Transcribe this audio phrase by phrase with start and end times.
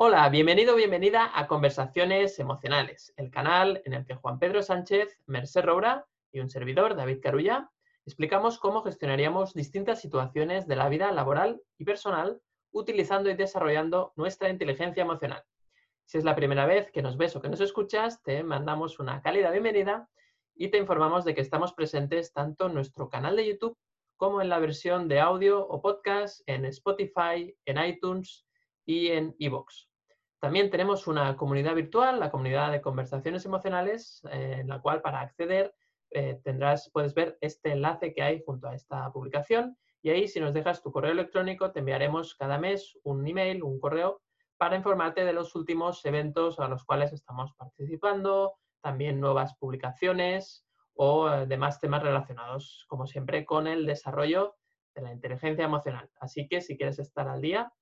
[0.00, 5.64] Hola, bienvenido, bienvenida a Conversaciones Emocionales, el canal en el que Juan Pedro Sánchez, Merced
[5.64, 7.68] Roura y un servidor, David Carulla,
[8.06, 12.40] explicamos cómo gestionaríamos distintas situaciones de la vida laboral y personal
[12.70, 15.42] utilizando y desarrollando nuestra inteligencia emocional.
[16.04, 19.20] Si es la primera vez que nos ves o que nos escuchas, te mandamos una
[19.20, 20.08] cálida bienvenida
[20.54, 23.76] y te informamos de que estamos presentes tanto en nuestro canal de YouTube
[24.16, 28.46] como en la versión de audio o podcast en Spotify, en iTunes
[28.86, 29.87] y en iVoox.
[30.40, 35.20] También tenemos una comunidad virtual, la comunidad de conversaciones emocionales, eh, en la cual para
[35.20, 35.74] acceder
[36.10, 40.40] eh, tendrás, puedes ver este enlace que hay junto a esta publicación y ahí si
[40.40, 44.22] nos dejas tu correo electrónico te enviaremos cada mes un email, un correo
[44.56, 51.30] para informarte de los últimos eventos a los cuales estamos participando, también nuevas publicaciones o
[51.30, 54.56] eh, demás temas relacionados, como siempre, con el desarrollo
[54.94, 56.10] de la inteligencia emocional.
[56.20, 57.72] Así que si quieres estar al día,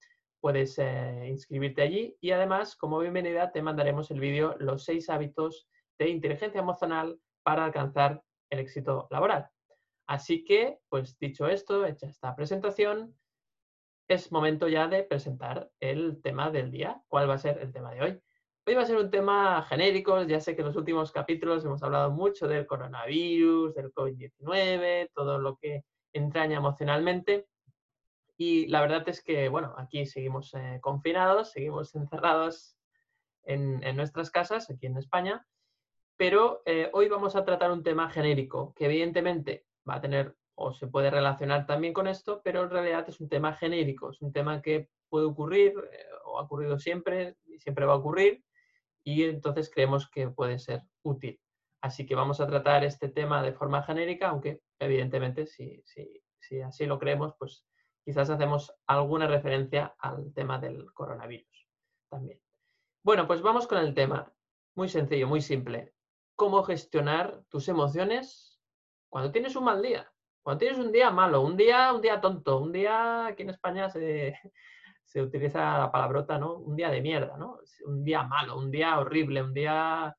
[0.41, 5.69] puedes eh, inscribirte allí y además, como bienvenida, te mandaremos el vídeo Los seis hábitos
[5.99, 9.49] de inteligencia emocional para alcanzar el éxito laboral.
[10.07, 13.17] Así que, pues dicho esto, hecha esta presentación,
[14.09, 17.03] es momento ya de presentar el tema del día.
[17.09, 18.21] ¿Cuál va a ser el tema de hoy?
[18.67, 20.23] Hoy va a ser un tema genérico.
[20.25, 25.39] Ya sé que en los últimos capítulos hemos hablado mucho del coronavirus, del COVID-19, todo
[25.39, 27.47] lo que entraña emocionalmente.
[28.37, 32.77] Y la verdad es que, bueno, aquí seguimos eh, confinados, seguimos encerrados
[33.45, 35.47] en, nuestras casas, aquí en España,
[36.17, 40.73] pero eh, hoy vamos a tratar un tema genérico que evidentemente va a tener o
[40.73, 44.33] se puede relacionar también con esto, pero en realidad es un tema genérico, es un
[44.33, 48.43] tema que puede ocurrir eh, o ha ocurrido siempre y siempre va a ocurrir
[49.05, 51.41] y entonces creemos que puede ser útil.
[51.83, 56.61] Así que vamos a tratar este tema de forma genérica, aunque evidentemente si, si, si
[56.63, 57.66] así lo creemos, pues
[58.07, 61.67] quizás hacemos alguna referencia al tema del coronavirus
[62.09, 62.41] también.
[63.03, 64.33] Bueno, pues vamos con el tema.
[64.77, 65.93] Muy sencillo, muy simple.
[66.37, 68.61] ¿Cómo gestionar tus emociones
[69.09, 70.09] cuando tienes un mal día?
[70.41, 73.91] Cuando tienes un día malo, un día, un día tonto, un día, aquí en España
[73.91, 74.39] se,
[75.21, 76.59] utiliza la palabrota, ¿no?
[76.59, 77.59] Un día de mierda, ¿no?
[77.87, 80.17] Un día malo, un día horrible, un día,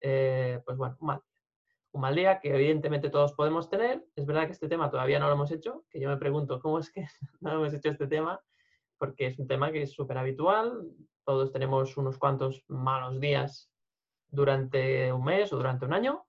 [0.00, 1.20] eh, pues bueno, mal
[1.96, 4.04] mal día que evidentemente todos podemos tener.
[4.14, 6.78] Es verdad que este tema todavía no lo hemos hecho, que yo me pregunto cómo
[6.78, 7.06] es que
[7.40, 8.40] no hemos hecho este tema,
[8.98, 10.88] porque es un tema que es súper habitual.
[11.24, 13.70] Todos tenemos unos cuantos malos días
[14.28, 16.26] durante un mes o durante un año.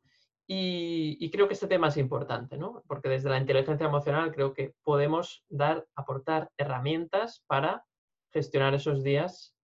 [0.49, 2.81] Y, creo que este tema es importante, ¿no?
[2.87, 7.83] Porque desde la inteligencia emocional creo que podemos dar, aportar herramientas para
[8.31, 9.56] gestionar esos días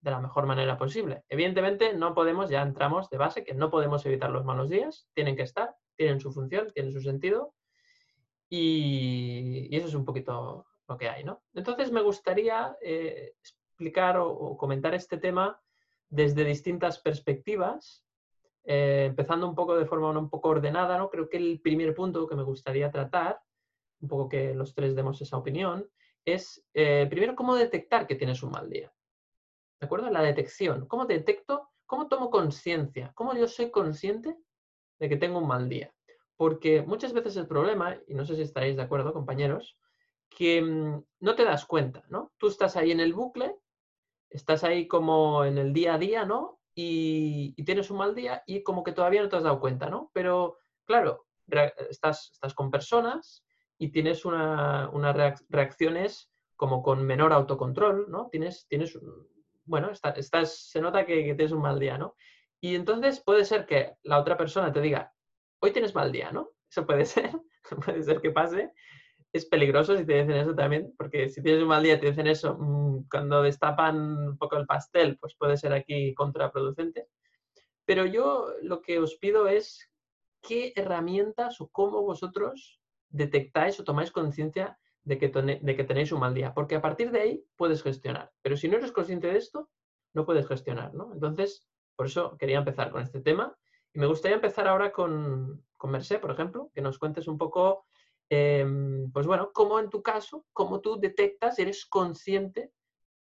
[0.00, 1.24] de la mejor manera posible.
[1.28, 5.36] Evidentemente, no podemos, ya entramos de base, que no podemos evitar los malos días, tienen
[5.36, 7.54] que estar, tienen su función, tienen su sentido,
[8.48, 11.42] y, eso es un poquito lo que hay, ¿no?
[11.54, 15.60] Entonces, me gustaría eh, explicar o, comentar este tema
[16.08, 18.04] desde distintas perspectivas,
[18.64, 21.10] eh, empezando un poco de forma un poco ordenada, ¿no?
[21.10, 23.40] Creo que el primer punto que me gustaría tratar,
[24.00, 25.88] un poco que los tres demos esa opinión,
[26.24, 28.92] es eh, primero cómo detectar que tienes un mal día.
[29.80, 30.10] ¿De acuerdo?
[30.10, 30.86] La detección.
[30.86, 31.70] ¿Cómo detecto?
[31.86, 33.12] ¿Cómo tomo conciencia?
[33.14, 34.36] ¿Cómo yo soy consciente
[34.98, 35.92] de que tengo un mal día?
[36.36, 39.78] Porque muchas veces el problema, y no sé si estaréis de acuerdo, compañeros,
[40.28, 42.32] que mm, no te das cuenta, ¿no?
[42.38, 43.56] Tú estás ahí en el bucle,
[44.30, 46.60] estás ahí como en el día a día, ¿no?
[46.74, 50.10] Y, tienes un mal día y como que todavía no te has dado cuenta, ¿no?
[50.12, 51.26] Pero claro,
[51.90, 53.44] estás, estás con personas
[53.78, 55.16] y tienes unas
[55.48, 58.28] reacciones como con menor autocontrol, ¿no?
[58.30, 58.98] Tienes, tienes
[59.68, 62.16] bueno, estás, se nota que, tienes un mal día, ¿no?
[62.60, 65.12] Y entonces puede ser que la otra persona te diga,
[65.60, 66.50] hoy tienes mal día, ¿no?
[66.70, 67.30] Eso puede ser,
[67.84, 68.72] puede ser que pase.
[69.32, 72.26] Es peligroso si te dicen eso también, porque si tienes un mal día te dicen
[72.26, 73.96] eso, mm, cuando destapan
[74.30, 77.08] un poco el pastel, pues puede ser aquí contraproducente.
[77.84, 79.90] Pero yo lo que os pido es
[80.42, 82.80] qué herramientas o cómo vosotros
[83.10, 84.78] detectáis o tomáis conciencia
[85.08, 85.16] de
[85.74, 88.30] que, tenéis un mal día, porque a partir de ahí puedes gestionar.
[88.42, 89.70] Pero si no eres consciente de esto,
[90.12, 91.14] no puedes gestionar, ¿no?
[91.14, 91.66] Entonces,
[91.96, 93.56] por eso quería empezar con este tema.
[93.94, 97.86] Y me gustaría empezar ahora con, con Mercé, por ejemplo, que nos cuentes un poco,
[98.28, 102.70] em, pues bueno, cómo en tu caso, cómo tú detectas, eres consciente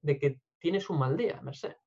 [0.02, 1.78] de que tienes un mal día, Mercé.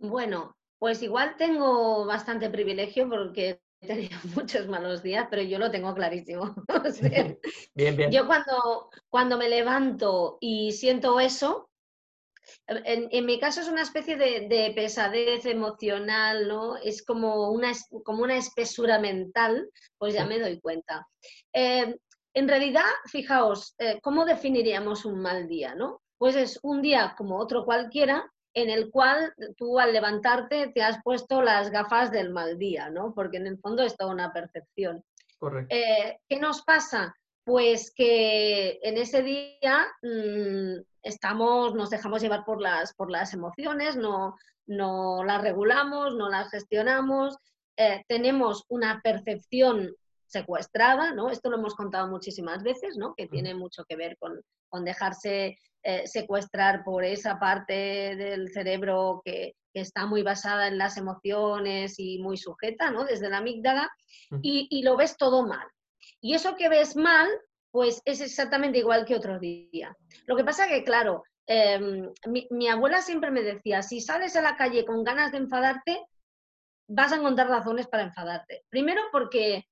[0.00, 5.94] Bueno, pues igual tengo bastante privilegio porque tenido muchos malos días, pero yo lo tengo
[5.94, 6.54] clarísimo.
[7.74, 8.10] bien, bien.
[8.10, 11.70] Yo cuando, cuando me levanto y siento eso,
[12.68, 16.76] en, mi caso es una especie de, pesadez emocional, ¿no?
[16.76, 17.72] Es como una,
[18.04, 19.68] como una espesura mental,
[19.98, 21.08] pues ya me doy cuenta.
[21.52, 21.96] Eh,
[22.34, 26.02] en realidad, fijaos, eh, ¿cómo definiríamos un mal día, no?
[26.18, 31.02] pues es un día como otro cualquiera en el cual tú al levantarte te has
[31.02, 33.12] puesto las gafas del mal día, ¿no?
[33.14, 35.04] Porque en el fondo es toda una percepción.
[35.38, 35.76] Correcto.
[35.76, 37.14] Eh, ¿Qué nos pasa?
[37.44, 43.94] Pues que en ese día mm, estamos, nos dejamos llevar por las, por las emociones,
[43.94, 44.36] no,
[44.66, 47.36] no las regulamos, no las gestionamos,
[47.76, 49.94] eh, tenemos una percepción
[50.36, 51.30] secuestrada, ¿no?
[51.30, 53.14] Esto lo hemos contado muchísimas veces, ¿no?
[53.14, 54.42] Que tiene mucho que ver con,
[54.84, 61.96] dejarse eh, secuestrar por esa parte del cerebro que, está muy basada en las emociones
[61.98, 63.04] y muy sujeta, ¿no?
[63.04, 63.90] Desde la amígdala,
[64.40, 65.66] y, lo ves todo mal.
[66.18, 67.28] Y eso que ves mal,
[67.70, 69.94] pues es exactamente igual que otro día.
[70.24, 74.40] Lo que pasa que, claro, em, mi, mi, abuela siempre me decía, si sales a
[74.40, 76.00] la calle con ganas de enfadarte,
[76.88, 78.64] vas a encontrar razones para enfadarte.
[78.70, 79.66] Primero porque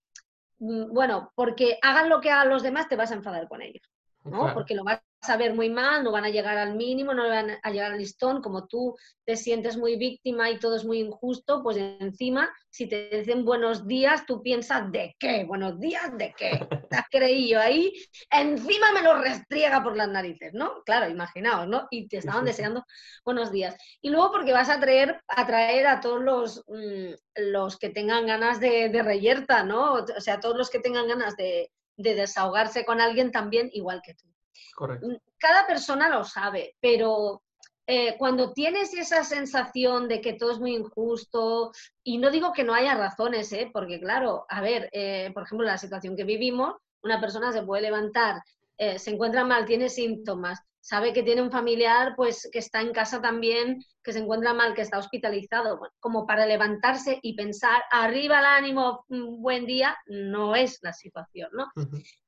[0.58, 3.82] bueno, porque hagan lo que hagan los demás, te vas a enfadar con ellos,
[4.24, 4.52] ¿no?
[4.54, 7.58] Porque lo vas a ver muy mal, no van a llegar al mínimo, no van
[7.62, 11.62] a llegar al listón, como tú te sientes muy víctima y todo es muy injusto,
[11.62, 15.44] pues encima, si te dicen buenos días, tú piensas, ¿de qué?
[15.44, 16.50] ¿Buenos días de qué?
[16.90, 17.92] Te has creído ahí,
[18.30, 20.82] encima me lo restriega por las narices, ¿no?
[20.84, 21.88] Claro, imaginaos, ¿no?
[21.90, 22.84] Y te estaban deseando
[23.24, 23.76] buenos días.
[24.00, 27.14] Y luego porque vas a traer, a, traer a todos los, mm,
[27.50, 29.94] los que tengan ganas de, de reyerta, ¿no?
[29.94, 34.14] O sea, todos los que tengan ganas de, de desahogarse con alguien también, igual que
[34.14, 34.33] tú.
[34.80, 37.42] Mm, cada persona lo sabe, pero
[37.86, 41.72] eh, cuando tienes esa sensación de que todo es muy injusto,
[42.02, 43.70] y no digo que no haya razones, ¿eh?
[43.72, 47.82] porque claro, a ver, eh, por ejemplo, la situación que vivimos, una persona se puede
[47.82, 48.42] levantar,
[48.76, 53.22] se encuentra mal, tiene síntomas, sabe que tiene un familiar pues que está en casa
[53.22, 58.46] también, que se encuentra mal, que está hospitalizado, como para levantarse y pensar arriba el
[58.46, 61.68] ánimo, mm, buen día, no es la situación, ¿no?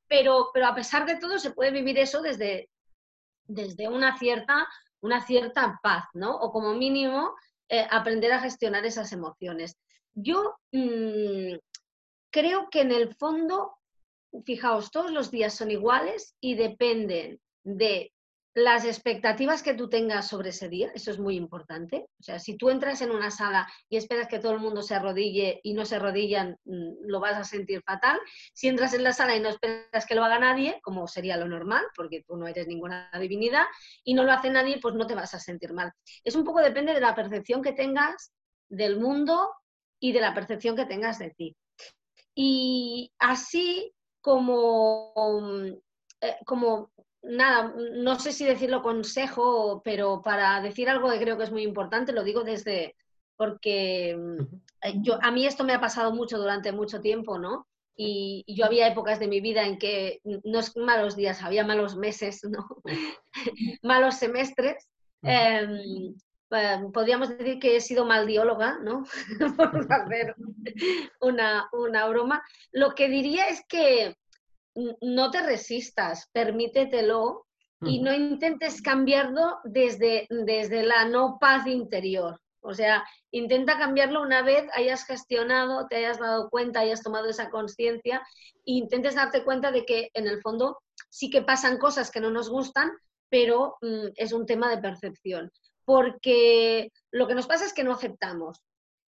[0.08, 2.68] Pero, pero a pesar de todo se puede vivir eso desde,
[3.46, 4.66] desde una, cierta,
[5.00, 6.36] una cierta paz, ¿no?
[6.36, 7.34] O como mínimo
[7.68, 9.76] eh, aprender a gestionar esas emociones.
[10.14, 11.56] Yo mm,
[12.30, 13.76] creo que en el fondo,
[14.44, 18.12] fijaos, todos los días son iguales y dependen de
[18.56, 22.06] las expectativas que tú tengas sobre ese día, eso es muy importante.
[22.18, 24.94] O sea, si tú entras en una sala y esperas que todo el mundo se
[24.94, 28.18] arrodille y no se arrodillan, mm, lo vas a sentir fatal.
[28.54, 31.46] Si entras en la sala y no esperas que lo haga nadie, como sería lo
[31.46, 33.66] normal, porque tú no eres ninguna divinidad,
[34.02, 35.92] y no lo hace nadie, pues no te vas a sentir mal.
[36.24, 38.32] Es un poco depende de la percepción que tengas
[38.70, 39.50] del mundo
[40.00, 41.54] y de la percepción que tengas de ti.
[42.34, 43.92] Y así
[44.22, 45.72] como, mm,
[46.22, 46.90] eh, como
[47.26, 51.62] nada, no sé si decirlo consejo, pero para decir algo que creo que es muy
[51.62, 52.94] importante, lo digo desde,
[53.36, 54.10] porque
[54.82, 57.66] eh, yo, a mí esto me ha pasado mucho durante mucho tiempo, ¿no?
[57.96, 61.96] Y, yo había épocas de mi vida en que no es malos días, había malos
[61.96, 62.66] meses, ¿no?
[63.82, 64.88] malos semestres.
[65.22, 66.14] Em,
[66.50, 69.04] em, podríamos decir que he sido maldióloga, ¿no?
[69.56, 70.34] Por hacer
[71.20, 72.42] una, una broma.
[72.70, 74.14] Lo que diría es que
[75.00, 77.46] no te resistas, permítetelo
[77.82, 82.40] y no intentes cambiarlo desde, desde la no paz interior.
[82.60, 87.48] O sea, intenta cambiarlo una vez hayas gestionado, te hayas dado cuenta, hayas tomado esa
[87.48, 88.26] conciencia
[88.64, 92.30] e intentes darte cuenta de que en el fondo sí que pasan cosas que no
[92.30, 92.90] nos gustan,
[93.28, 95.52] pero mm, es un tema de percepción.
[95.84, 98.60] Porque lo que nos pasa es que no aceptamos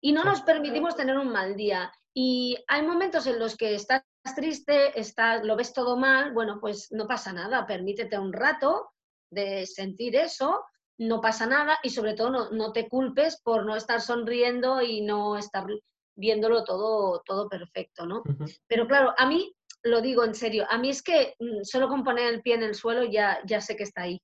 [0.01, 1.91] y no nos permitimos tener un mal día.
[2.13, 4.01] Y hay momentos en los que estás
[4.33, 8.89] triste, estás, lo ves todo mal, bueno, pues no pasa nada, permítete un rato
[9.29, 10.63] de sentir eso,
[10.97, 15.37] no pasa nada y sobre todo no, te culpes por no estar sonriendo y no
[15.37, 15.65] estar
[16.15, 18.23] viéndolo todo, todo perfecto, ¿no?
[18.67, 19.53] Pero claro, a mí,
[19.83, 22.63] lo digo en serio, a mí es que mm, solo con poner el pie en
[22.63, 24.21] el suelo ya, ya sé que está ahí.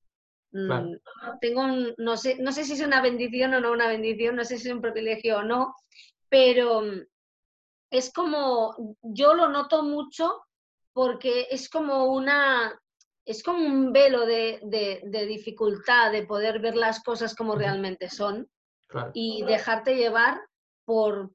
[0.54, 0.98] Mm,
[1.40, 1.68] tengo
[1.98, 4.68] no, sé, no sé si es una bendición o no una bendición, no sé si
[4.68, 5.76] es un privilegio o no,
[6.30, 6.82] pero
[7.92, 10.42] es como, yo lo noto mucho
[10.94, 12.80] porque es como una,
[13.26, 14.62] es como un velo de,
[15.28, 18.50] dificultad de poder ver las cosas como realmente son
[19.14, 20.42] y dejarte llevar
[20.86, 21.32] por...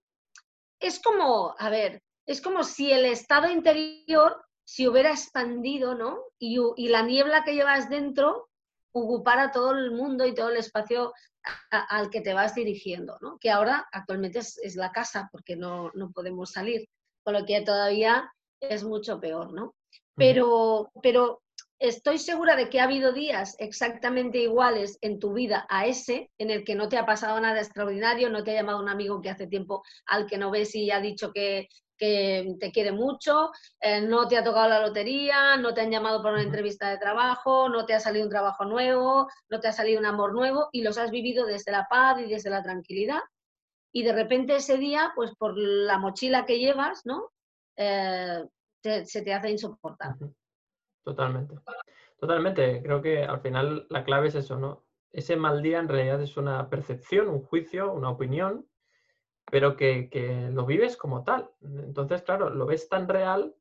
[0.80, 6.18] Es como, a ver, es como si el estado interior se hubiera expandido, ¿no?
[6.38, 8.45] Y, y la niebla que llevas dentro
[9.00, 11.12] ocupara todo el mundo y todo el espacio
[11.70, 13.38] al que te vas dirigiendo, ¿no?
[13.38, 16.88] que ahora actualmente es, la casa porque no, podemos salir,
[17.22, 19.52] con lo que todavía es mucho peor.
[19.52, 19.74] ¿no?
[20.16, 21.42] Pero, pero
[21.78, 26.50] estoy segura de que ha habido días exactamente iguales en tu vida a ese, en
[26.50, 29.30] el que no te ha pasado nada extraordinario, no te ha llamado un amigo que
[29.30, 31.68] hace tiempo al que no ves y ha dicho que,
[31.98, 36.34] te quiere mucho, eh, no te ha tocado la lotería, no te han llamado para
[36.34, 39.98] una entrevista de trabajo, no te ha salido un trabajo nuevo, no te ha salido
[39.98, 43.20] un amor nuevo y los has vivido desde la paz y desde la tranquilidad.
[43.94, 47.30] Y de repente ese día, pues por la mochila que llevas, ¿no?
[47.78, 48.44] Eh,
[48.82, 50.34] se te hace insoportable.
[51.06, 51.54] Totalmente.
[52.18, 52.82] Totalmente.
[52.82, 54.84] Creo que al final la clave es eso, ¿no?
[55.12, 58.66] Ese mal día en realidad es una percepción, un juicio, una opinión,
[59.48, 60.10] pero que,
[60.52, 61.48] lo vives como tal.
[61.62, 63.54] Entonces, claro, lo ves tan real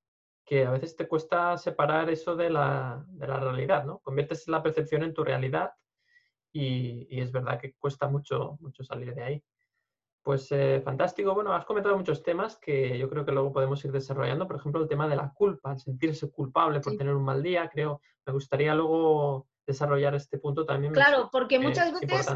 [0.44, 4.00] que a veces te cuesta separar eso de la, realidad, ¿no?
[4.00, 5.74] Conviertes la percepción en tu realidad
[6.52, 9.44] y, y, es verdad que cuesta mucho, mucho salir de ahí.
[10.26, 11.36] Pues eh, fantástico.
[11.36, 14.48] Bueno, has comentado muchos temas que yo creo que luego podemos ir desarrollando.
[14.48, 17.70] Por ejemplo, el tema de la culpa, el sentirse culpable por tener un mal día.
[17.72, 20.94] Creo, me gustaría luego desarrollar este punto también.
[20.94, 22.28] Claro, porque muchas veces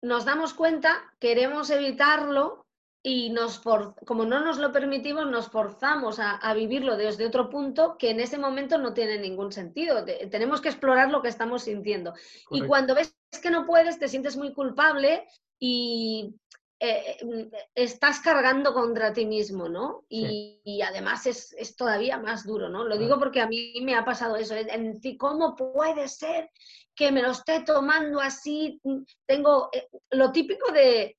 [0.00, 2.66] nos damos cuenta, queremos evitarlo
[3.02, 8.10] y nos como no nos lo permitimos, nos forzamos a, vivirlo desde otro punto que
[8.10, 10.04] en ese momento no tiene ningún sentido.
[10.30, 12.14] tenemos que explorar lo que estamos sintiendo.
[12.52, 15.26] Y cuando ves que no puedes, te sientes muy culpable
[15.58, 16.36] y
[16.86, 20.04] eh, mm, estás cargando contra ti mismo, ¿no?
[20.10, 22.84] Y, además es, todavía más duro, ¿no?
[22.84, 24.54] Lo digo porque a mí me ha pasado eso.
[24.54, 26.50] En, ¿Cómo puede ser
[26.94, 28.82] que me lo esté tomando así?
[29.24, 31.16] Tengo eh, lo típico de eh,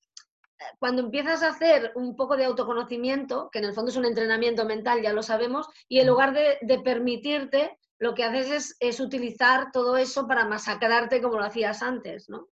[0.77, 4.65] cuando empiezas a hacer un poco de autoconocimiento, que en el fondo es un entrenamiento
[4.65, 9.71] mental, ya lo sabemos, y en lugar de, permitirte, lo que haces es, es, utilizar
[9.71, 12.49] todo eso para masacrarte como lo hacías antes, ¿no?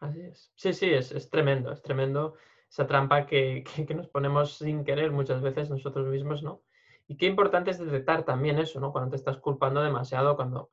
[0.00, 0.52] Así es.
[0.56, 2.34] Sí, sí, es, tremendo, es tremendo
[2.68, 3.64] esa trampa que,
[3.94, 6.62] nos ponemos sin querer muchas veces nosotros mismos, ¿no?
[7.06, 8.92] Y qué importante es detectar también eso, ¿no?
[8.92, 10.70] Cuando te estás culpando demasiado, cuando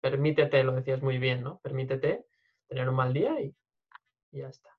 [0.00, 1.60] permítete, lo decías muy bien, ¿no?
[1.60, 2.24] Permítete
[2.66, 3.54] tener un mal día y,
[4.30, 4.70] ya está.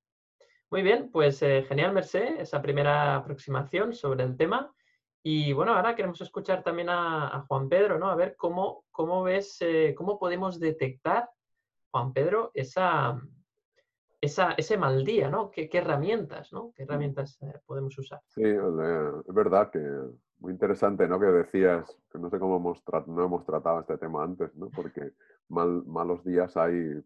[0.72, 4.74] Muy bien, pues eh, genial, Merced, esa primera aproximación sobre el tema.
[5.22, 8.10] Y bueno, ahora queremos escuchar también a, Juan Pedro, ¿no?
[8.10, 11.30] A ver cómo, cómo ves, eh, cómo podemos detectar,
[11.92, 13.22] Juan Pedro, esa,
[14.22, 15.50] esa, ese mal día, ¿no?
[15.50, 16.72] ¿Qué, herramientas, ¿no?
[16.76, 18.22] ¿Qué herramientas eh, podemos usar?
[18.28, 19.80] Sí, es verdad que
[20.40, 21.20] muy interesante, ¿no?
[21.20, 24.70] Que decías, que no sé cómo hemos no hemos tratado este tema antes, ¿no?
[24.70, 25.14] Porque
[25.50, 27.04] mal, malos días hay,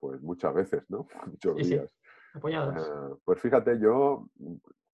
[0.00, 1.06] pues muchas veces, ¿no?
[1.26, 1.94] Muchos días.
[2.34, 4.26] Eh, pues fíjate, yo,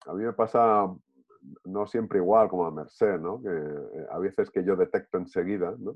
[0.07, 0.93] a mí me pasa
[1.63, 3.41] no siempre igual como a Merced, ¿no?
[3.41, 5.93] Que eh, a veces que yo detecto enseguida, ¿no?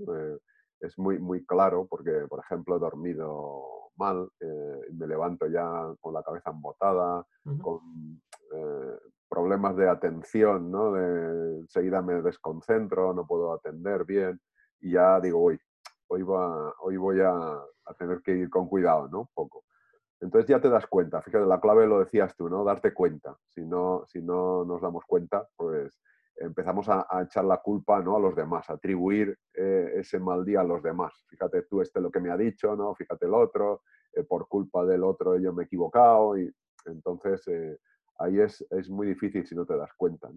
[0.79, 6.13] es muy, muy claro porque, por ejemplo, he dormido mal, eh, me levanto ya con
[6.13, 7.25] la cabeza embotada,
[7.61, 8.21] con
[8.53, 8.97] eh,
[9.29, 10.93] problemas de atención, ¿no?
[10.93, 14.39] De, enseguida me desconcentro, no puedo atender bien
[14.79, 15.59] y ya digo, hoy,
[16.07, 17.59] hoy, va, hoy voy a,
[17.97, 19.21] tener que ir con cuidado, ¿no?
[19.21, 19.63] Un poco.
[20.19, 22.63] Entonces ya te das cuenta, fíjate, la clave lo decías tú, ¿no?
[22.63, 23.35] Darte cuenta.
[23.49, 25.99] Si no, si no nos damos cuenta, pues
[26.37, 28.15] empezamos a, echar la culpa ¿no?
[28.15, 31.13] a los demás, a atribuir eh, ese mal día a los demás.
[31.29, 32.95] Fíjate tú este lo que me ha dicho, ¿no?
[32.95, 33.81] fíjate el otro,
[34.13, 36.51] eh, por culpa del otro yo me he equivocado y
[36.85, 37.77] entonces eh,
[38.19, 40.29] ahí es, es, muy difícil si no te das cuenta.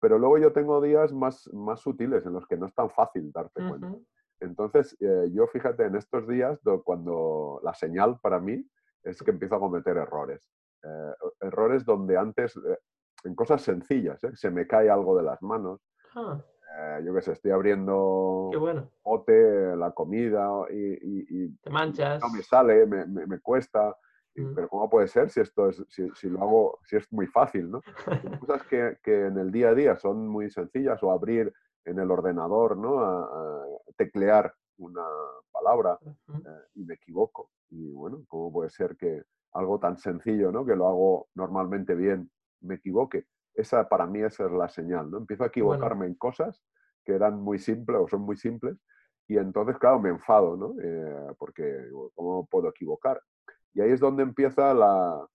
[0.00, 3.30] Pero luego yo tengo días más, más sutiles en los que no es tan fácil
[3.32, 3.94] darte cuenta.
[4.40, 4.96] Entonces
[5.30, 8.68] yo fíjate en estos días cuando la señal para mí
[9.04, 10.42] es que empiezo a cometer errores.
[11.40, 12.58] errores donde antes
[13.24, 14.32] en cosas sencillas, ¿eh?
[14.34, 15.80] se me cae algo de las manos.
[16.14, 16.40] Ah.
[16.78, 18.50] Eh, yo qué sé, estoy abriendo
[19.04, 22.22] bote, la comida y, Te manchas.
[22.22, 23.94] no me sale, me, me, cuesta.
[24.34, 24.54] Mm.
[24.54, 27.70] Pero ¿cómo puede ser si esto es, si, si, lo hago, si es muy fácil,
[27.70, 27.82] ¿no?
[28.40, 31.52] cosas que, que, en el día a día son muy sencillas o abrir
[31.84, 33.00] en el ordenador, ¿no?
[33.00, 33.28] A,
[33.96, 35.04] teclear una
[35.52, 37.50] palabra eh, y me equivoco.
[37.68, 40.64] Y bueno, ¿cómo puede ser que algo tan sencillo, ¿no?
[40.64, 42.30] Que lo hago normalmente bien
[42.62, 43.26] me equivoque.
[43.54, 45.18] Esa para mí esa es la señal, ¿no?
[45.18, 46.62] Empiezo a equivocarme en cosas
[47.04, 48.78] que eran muy simples o son muy simples
[49.28, 50.74] y entonces, claro, me enfado, ¿no?
[50.82, 53.20] Eh, porque, ¿cómo puedo equivocar?
[53.72, 55.26] Y ahí es donde empieza la,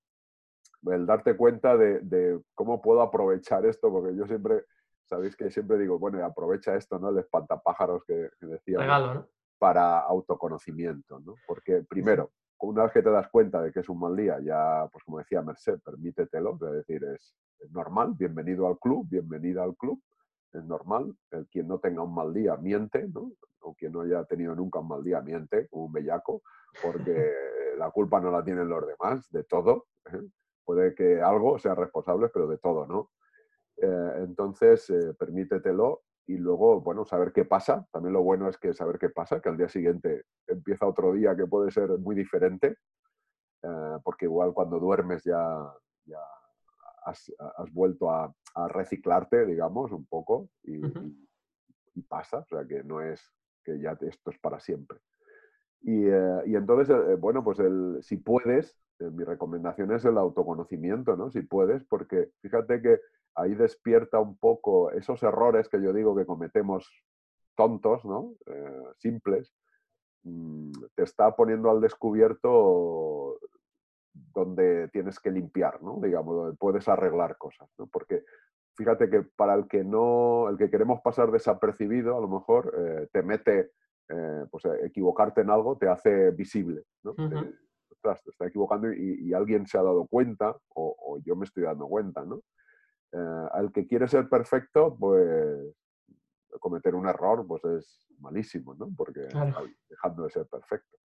[0.85, 4.65] el darte cuenta de, cómo puedo aprovechar esto, porque yo siempre,
[5.05, 7.09] sabéis que siempre digo, bueno, aprovecha esto, ¿no?
[7.09, 8.77] El espantapájaros que, que decía.
[8.85, 9.27] ¿no?
[9.57, 11.33] Para autoconocimiento, ¿no?
[11.47, 14.87] Porque primero, una vez que te das cuenta de que es un mal día, ya,
[14.91, 17.35] pues como decía Merced, permítetelo, es decir, es,
[17.71, 20.01] normal, bienvenido al club, bienvenida al club,
[20.53, 23.31] es normal, el quien no tenga un mal día miente, ¿no?
[23.59, 26.41] o quien no haya tenido nunca un mal día miente, como un bellaco,
[26.81, 27.31] porque
[27.77, 30.21] la culpa no la tienen los demás, de todo, ¿eh?
[30.63, 33.11] puede que algo sea responsable, pero de todo, ¿no?
[33.77, 37.87] Eh, entonces, eh, permítetelo y luego, bueno, saber qué pasa.
[37.91, 41.35] También lo bueno es que saber qué pasa, que al día siguiente empieza otro día
[41.35, 42.77] que puede ser muy diferente,
[43.63, 45.73] eh, porque igual cuando duermes ya,
[46.05, 46.19] ya
[47.05, 47.31] has,
[47.71, 48.33] vuelto a,
[48.69, 50.81] reciclarte, digamos, un poco y,
[52.07, 53.21] pasa, o sea que no es
[53.63, 54.99] que ya esto es para siempre.
[55.81, 61.29] Y, eh, entonces, eh, bueno, pues el, si puedes, mi recomendación es el autoconocimiento, ¿no?
[61.29, 62.99] Si puedes, porque fíjate que
[63.37, 66.91] ahí despierta un poco esos errores que yo digo que cometemos
[67.55, 68.33] tontos, ¿no?
[68.47, 69.53] Eh, simples,
[70.23, 73.39] mm, te está poniendo al descubierto
[74.13, 75.99] donde tienes que limpiar, ¿no?
[76.01, 77.87] Digamos, donde puedes arreglar cosas, ¿no?
[77.87, 78.23] Porque
[78.75, 83.07] fíjate que para el que no, el que queremos pasar desapercibido, a lo mejor eh,
[83.11, 83.71] te mete,
[84.09, 87.13] eh, pues equivocarte en algo te hace visible, ¿no?
[87.13, 91.87] te, está equivocando y, alguien se ha dado cuenta o, o, yo me estoy dando
[91.87, 92.41] cuenta, ¿no?
[93.11, 95.75] Eh, al que quiere ser perfecto, pues
[96.59, 98.89] cometer un error pues es malísimo, ¿no?
[98.95, 99.21] Porque
[99.89, 100.97] dejando de ser perfecto.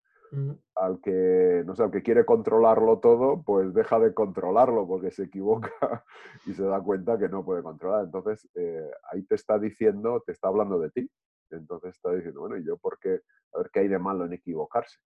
[0.77, 5.25] Al que, no sé, al que quiere controlarlo todo, pues deja de controlarlo porque se
[5.25, 5.71] equivoca
[6.47, 8.05] y se da cuenta que no puede controlar.
[8.05, 11.11] Entonces, eh, ahí te está diciendo, te está hablando de ti.
[11.51, 13.23] Entonces está diciendo, bueno, ¿y yo por qué?
[13.53, 14.99] A ver qué hay de malo en equivocarse.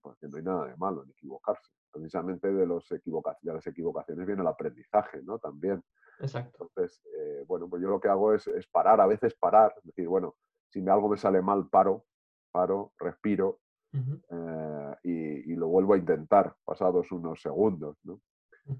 [0.00, 1.70] Porque no hay nada de malo en equivocarse.
[1.98, 5.40] Precisamente de, los de las equivocaciones viene el aprendizaje, ¿no?
[5.40, 5.82] También.
[6.20, 6.68] Exacto.
[6.70, 10.06] Entonces, eh, bueno, pues yo lo que hago es, parar, a veces parar, es decir,
[10.06, 10.36] bueno,
[10.68, 12.04] si algo me sale mal, paro,
[12.52, 13.58] paro, respiro
[13.92, 18.20] eh, y, lo vuelvo a intentar pasados unos segundos, ¿no?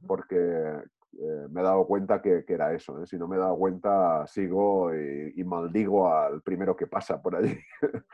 [0.06, 4.26] Porque eh, me he dado cuenta que, era eso, si no me he dado cuenta
[4.26, 7.58] sigo y, maldigo al primero que pasa por allí.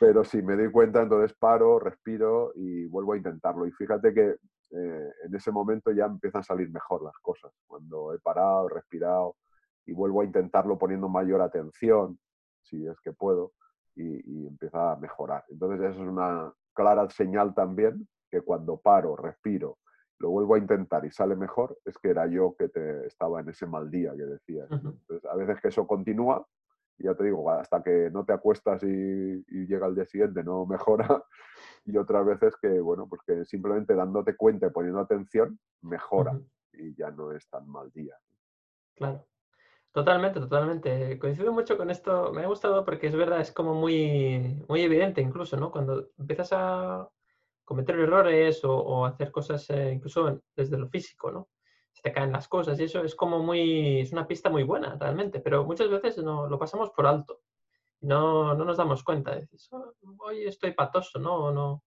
[0.00, 3.66] Pero si me doy cuenta, entonces paro, respiro y vuelvo a intentarlo.
[3.66, 4.36] Y fíjate que
[4.70, 7.52] eh, en ese momento ya empiezan a salir mejor las cosas.
[7.66, 9.36] Cuando he parado, respirado
[9.84, 12.18] y vuelvo a intentarlo poniendo mayor atención,
[12.62, 13.52] si es que puedo,
[13.94, 15.44] y, empieza a mejorar.
[15.48, 19.78] Entonces eso es una clara señal también que cuando paro, respiro,
[20.22, 23.48] lo vuelvo a intentar y sale mejor, es que era yo que te, estaba en
[23.48, 24.70] ese mal día que decías.
[24.70, 26.46] Entonces, a veces que eso continúa,
[26.96, 30.64] y ya te digo, hasta que no te acuestas y, llega el día siguiente no
[30.66, 31.24] mejora,
[31.84, 36.38] y otras veces que, bueno, pues que simplemente dándote cuenta y poniendo atención, mejora
[36.72, 38.14] y ya no es tan mal día.
[38.94, 39.26] Claro.
[39.90, 41.18] Totalmente, totalmente.
[41.18, 42.32] Coincido mucho con esto.
[42.32, 45.70] Me ha gustado porque es verdad, es como muy, muy evidente incluso, ¿no?
[45.70, 47.10] Cuando empiezas a
[47.64, 51.48] cometer errores o, hacer cosas eh, incluso desde lo físico, ¿no?
[51.92, 54.96] Se te caen las cosas y eso es como muy, es una pista muy buena
[54.98, 57.42] realmente, pero muchas veces no, lo pasamos por alto
[58.02, 59.36] no, no nos damos cuenta.
[59.36, 61.52] Dices, oh, hoy estoy patoso, ¿no?
[61.52, 61.84] no.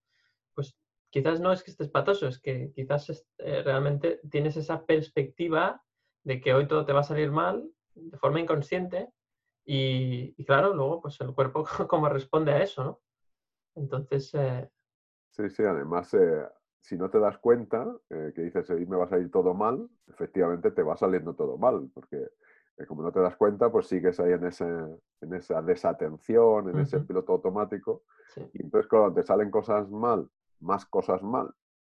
[0.53, 0.75] Pues
[1.09, 5.81] quizás no es que estés patoso, es que quizás eh, realmente tienes esa perspectiva
[6.23, 9.09] de que hoy todo te va a salir mal de forma inconsciente
[9.65, 13.01] y, claro, luego pues el cuerpo como responde a eso, ¿no?
[13.75, 14.33] Entonces...
[14.33, 14.69] Eh
[15.36, 16.45] sí, sí, además, eh,
[16.80, 20.69] si no te das cuenta que dices, hoy me va a salir todo mal, efectivamente
[20.71, 22.30] te va saliendo todo mal, porque
[22.88, 27.00] como no te das cuenta, pues sigues ahí en, ese, en esa desatención, en ese
[27.00, 28.04] piloto automático.
[28.54, 30.28] Y entonces, cuando te salen cosas mal,
[30.60, 31.50] más cosas mal,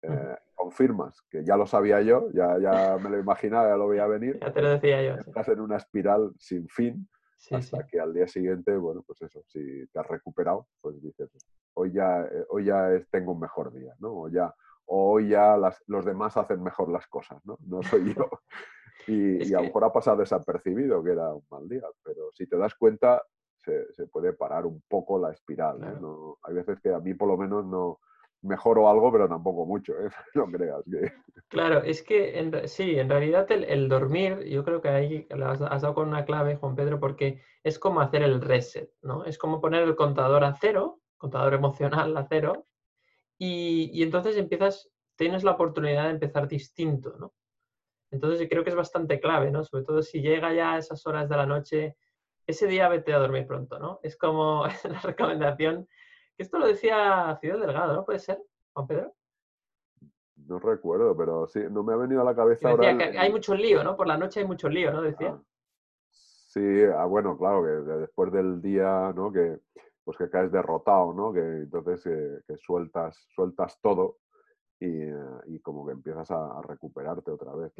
[0.03, 4.07] eh, confirmas que ya lo sabía yo, ya, ya me lo imaginaba, ya lo veía
[4.07, 4.39] venir.
[4.41, 5.15] Ya te lo decía yo.
[5.21, 7.09] Estás en una espiral sin fin.
[7.51, 11.31] hasta que al día siguiente, bueno, pues eso, si te has recuperado, pues dices,
[11.77, 14.23] hoy ya, eh, hoy ya tengo un mejor día, ¿no?
[14.23, 14.55] O ya,
[14.87, 17.59] hoy ya los demás hacen mejor las cosas, ¿no?
[17.67, 18.29] No soy yo.
[19.09, 22.57] Y, a lo mejor ha pasado desapercibido que era un mal día, pero si te
[22.57, 23.23] das cuenta,
[23.57, 25.81] se, puede parar un poco la espiral.
[25.85, 25.97] ¿eh?
[26.01, 28.01] No, hay veces que a mí por lo menos no
[28.43, 30.09] mejoro algo, pero tampoco mucho, ¿eh?
[30.35, 31.13] no creas que...
[31.49, 35.95] Claro, es que sí, en realidad el, dormir, yo creo que ahí has, has, dado
[35.95, 39.25] con una clave, Juan Pedro, porque es como hacer el reset, ¿no?
[39.25, 42.67] Es como poner el contador a cero, contador emocional a cero,
[43.39, 47.33] y, y entonces empiezas, tienes la oportunidad de empezar distinto, ¿no?
[48.11, 49.65] Entonces creo que es bastante clave, ¿no?
[49.65, 51.97] Sobre todo si llega ya a esas horas de la noche,
[52.47, 54.01] ese día vete a dormir pronto, ¿no?
[54.03, 55.87] Es como la recomendación,
[56.37, 58.05] que esto lo decía Fidel Delgado, ¿no?
[58.05, 59.15] ¿Puede ser, Juan Pedro?
[60.37, 62.89] No recuerdo, pero sí, no me ha venido a la cabeza ahora.
[62.89, 63.97] hay mucho lío, ¿no?
[63.97, 65.03] Por la noche hay mucho lío, ¿no?
[65.03, 65.31] Decía.
[65.31, 65.43] Ah,
[66.11, 69.33] sí, ah, bueno, claro, que después del día, ¿no?
[69.33, 69.59] Que
[70.07, 71.33] pues que caes derrotado, ¿no?
[71.33, 74.19] Que entonces eh, que sueltas, sueltas todo
[74.79, 75.13] eh,
[75.47, 77.73] y, como que empiezas a, recuperarte otra vez.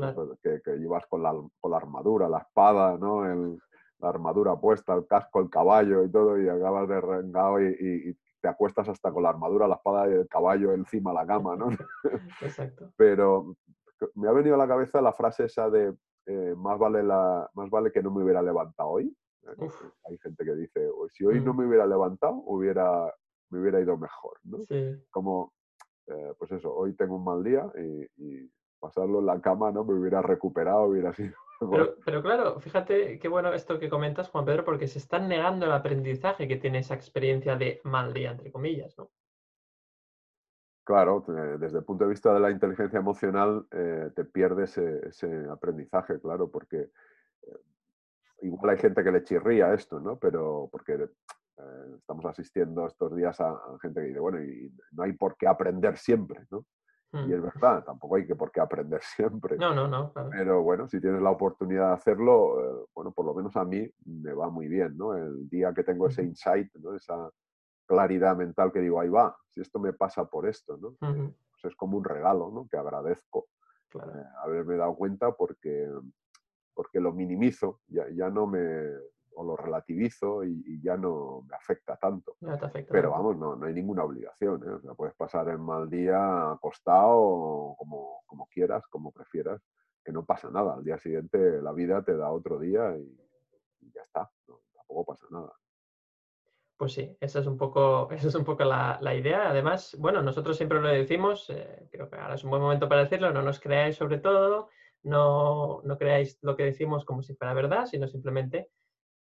[0.43, 3.23] Que, llevas con la, con la, armadura, la espada, ¿no?
[3.25, 8.49] la armadura puesta, el casco, el caballo y todo, y acabas de rengado y, te
[8.49, 11.69] acuestas hasta con la armadura, la espada y el caballo encima la cama, ¿no?
[12.43, 12.93] Exacto.
[12.97, 13.55] Pero
[14.15, 15.95] me ha venido a la cabeza la frase esa de
[16.27, 19.17] eh, más, vale la, más vale que no me hubiera levantado hoy.
[20.05, 21.59] Hay gente que dice, si hoy no mm.
[21.59, 23.13] me hubiera levantado, hubiera,
[23.51, 24.39] me hubiera ido mejor.
[24.45, 24.59] ¿no?
[25.11, 25.53] Como,
[26.07, 27.71] eh, pues eso, hoy tengo un mal día
[28.17, 31.35] y, pasarlo en la cama no me hubiera recuperado, hubiera sido...
[31.73, 35.65] Pero, pero, claro, fíjate qué bueno esto que comentas, Juan Pedro, porque se están negando
[35.65, 39.11] el aprendizaje que tiene esa experiencia de mal día, entre comillas, ¿no?
[40.87, 41.25] Claro,
[41.59, 46.49] desde el punto de vista de la inteligencia emocional eh, te pierdes ese, aprendizaje, claro,
[46.49, 46.77] porque
[47.43, 47.57] eh,
[48.43, 50.19] igual hay gente que le chirría esto, ¿no?
[50.19, 55.13] Pero porque eh, estamos asistiendo estos días a, gente que dice, bueno, y no hay
[55.13, 56.65] por qué aprender siempre, ¿no?
[57.13, 57.45] Y es mm.
[57.45, 59.57] verdad, tampoco hay que por qué aprender siempre.
[59.57, 60.13] No, no, no.
[60.31, 64.33] Pero bueno, si tienes la oportunidad de hacerlo, bueno, por lo menos a mí me
[64.33, 65.15] va muy bien, ¿no?
[65.17, 66.95] El día que tengo ese insight, ¿no?
[66.95, 67.31] Esa,
[67.87, 70.97] claridad mental que digo, ahí va, si esto me pasa por esto, ¿no?
[70.99, 72.69] pues es como un regalo, ¿no?
[72.69, 73.47] Que agradezco
[73.95, 75.89] eh, haberme dado cuenta porque,
[76.77, 78.61] porque lo minimizo, ya, ya no me,
[79.35, 82.37] o lo relativizo y, ya no me afecta tanto.
[82.91, 84.63] Pero vamos, no, no hay ninguna obligación.
[84.63, 84.71] ¿eh?
[84.71, 89.61] O sea, puedes pasar el mal día acostado como, como quieras, como prefieras,
[90.05, 90.75] que no pasa nada.
[90.75, 94.31] Al día siguiente la vida te da otro día y, ya está.
[94.75, 95.53] tampoco pasa nada.
[96.77, 99.49] Pues sí, esa es un poco, esa es un poco la, idea.
[99.49, 103.05] Además, bueno, nosotros siempre lo decimos, eh, creo que ahora es un buen momento para
[103.05, 104.69] decirlo, no nos creáis sobre todo,
[105.07, 108.71] no, no creáis lo que decimos como si fuera verdad, sino simplemente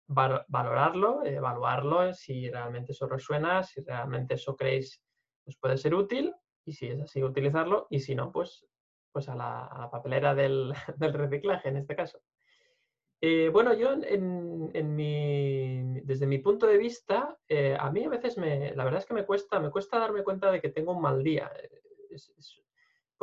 [0.08, 5.02] valorarlo, evaluarlo, si realmente eso resuena, si realmente eso creéis
[5.46, 6.34] os puede ser útil
[6.66, 8.66] y si es así, utilizarlo y si no, pues,
[9.12, 10.74] pues a, la, papelera del
[11.14, 12.20] reciclaje en este caso.
[13.22, 18.38] Eh, bueno, yo en, mi, desde mi punto de vista, eh, a mí a veces
[18.38, 21.02] me, la verdad es que me cuesta, me cuesta darme cuenta de que tengo un
[21.02, 21.52] mal día.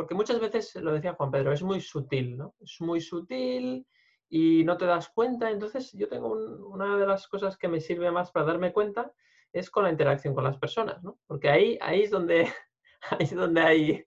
[0.02, 2.56] Porque muchas veces, lo decía Juan Pedro, es muy sutil, ¿no?
[2.60, 3.86] Es muy sutil
[4.28, 5.48] y no te das cuenta.
[5.48, 9.12] Entonces yo tengo una de las cosas que me sirve más para darme cuenta
[9.52, 11.20] es con la interacción con las personas, ¿no?
[11.28, 12.52] Porque ahí, ahí es donde,
[13.10, 14.04] ahí es donde hay,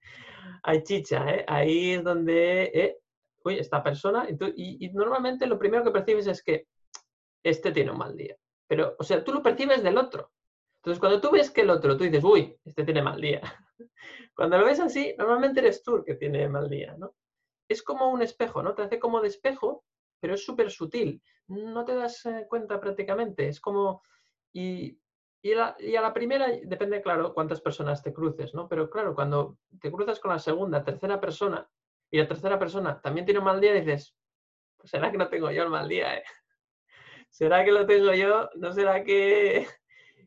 [0.64, 1.46] hay chicha, ¿eh?
[1.48, 2.98] Ahí es donde
[3.46, 4.28] uy, esta persona,
[4.58, 6.68] y, normalmente lo primero que percibes es que
[7.42, 8.36] este tiene un mal día.
[8.68, 10.34] Pero, o sea, tú lo percibes del otro.
[10.82, 13.42] Entonces, cuando tú ves que el otro, tú dices, uy, este tiene mal día.
[14.36, 17.16] Cuando lo ves así, normalmente eres tú el que tiene mal día, ¿no?
[17.68, 18.76] Es como un espejo, ¿no?
[18.76, 19.84] Te hace como de espejo,
[20.20, 21.22] pero es súper sutil.
[21.48, 23.48] No te das eh, cuenta prácticamente.
[23.48, 24.02] Es como...
[24.54, 25.00] Y,
[25.42, 28.68] y, a la primera, depende, claro, cuántas personas te cruces, ¿no?
[28.68, 31.70] Pero claro, cuando te cruzas con la segunda, tercera persona,
[32.10, 34.16] y la tercera persona también tiene un mal día, dices,
[34.78, 36.24] pues será que no tengo yo el mal día, ¿eh?
[37.30, 38.50] ¿Será que lo tengo yo?
[38.56, 39.68] ¿No será que...?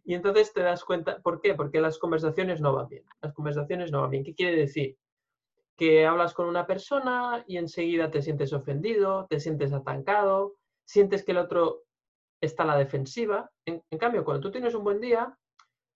[0.08, 1.54] Y entonces te das cuenta, ¿por qué?
[1.54, 3.04] Porque las conversaciones no van bien.
[3.20, 4.24] Las conversaciones no van bien.
[4.24, 4.96] ¿Qué quiere decir?
[5.76, 10.54] Que hablas con una persona y enseguida te sientes ofendido, te sientes atancado,
[10.86, 11.82] sientes que el otro
[12.40, 13.50] está a la defensiva.
[13.66, 15.36] En, cambio, cuando tú tienes un buen día,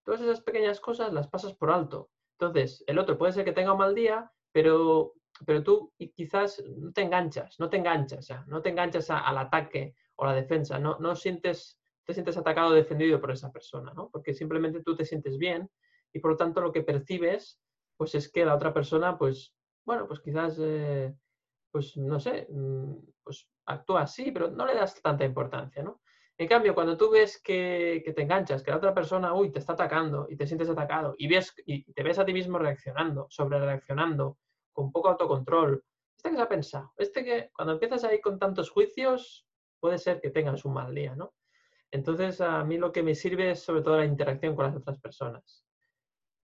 [0.04, 2.10] todas esas pequeñas cosas las pasas por alto.
[2.38, 5.14] Entonces, el otro puede ser que tenga un mal día, pero
[5.46, 9.94] pero tú quizás no te enganchas, no te enganchas, ya, no te enganchas al ataque
[10.16, 14.08] o la defensa, no, no sientes, te sientes atacado o defendido por esa persona, ¿no?
[14.10, 15.70] Porque simplemente tú te sientes bien
[16.12, 17.60] y por lo tanto lo que percibes
[17.96, 21.14] pues es que la otra persona, pues, bueno, pues quizás, eh,
[21.70, 26.00] pues no sé, mm, pues actúa así, pero no le das tanta importancia, ¿no?
[26.36, 29.74] En cambio, cuando tú ves que, te enganchas, que la otra persona, uy, te está
[29.74, 33.60] atacando y te sientes atacado y, ves, y te ves a ti mismo reaccionando, sobre
[33.60, 34.38] reaccionando,
[34.72, 35.84] con poco autocontrol.
[36.16, 39.46] Este que se ha pensado, este que cuando empiezas ahí con tantos juicios,
[39.78, 41.34] puede ser que tengas un mal día, ¿no?
[41.92, 44.98] Entonces, a mí lo que me sirve es sobre todo la interacción con las otras
[44.98, 45.64] personas.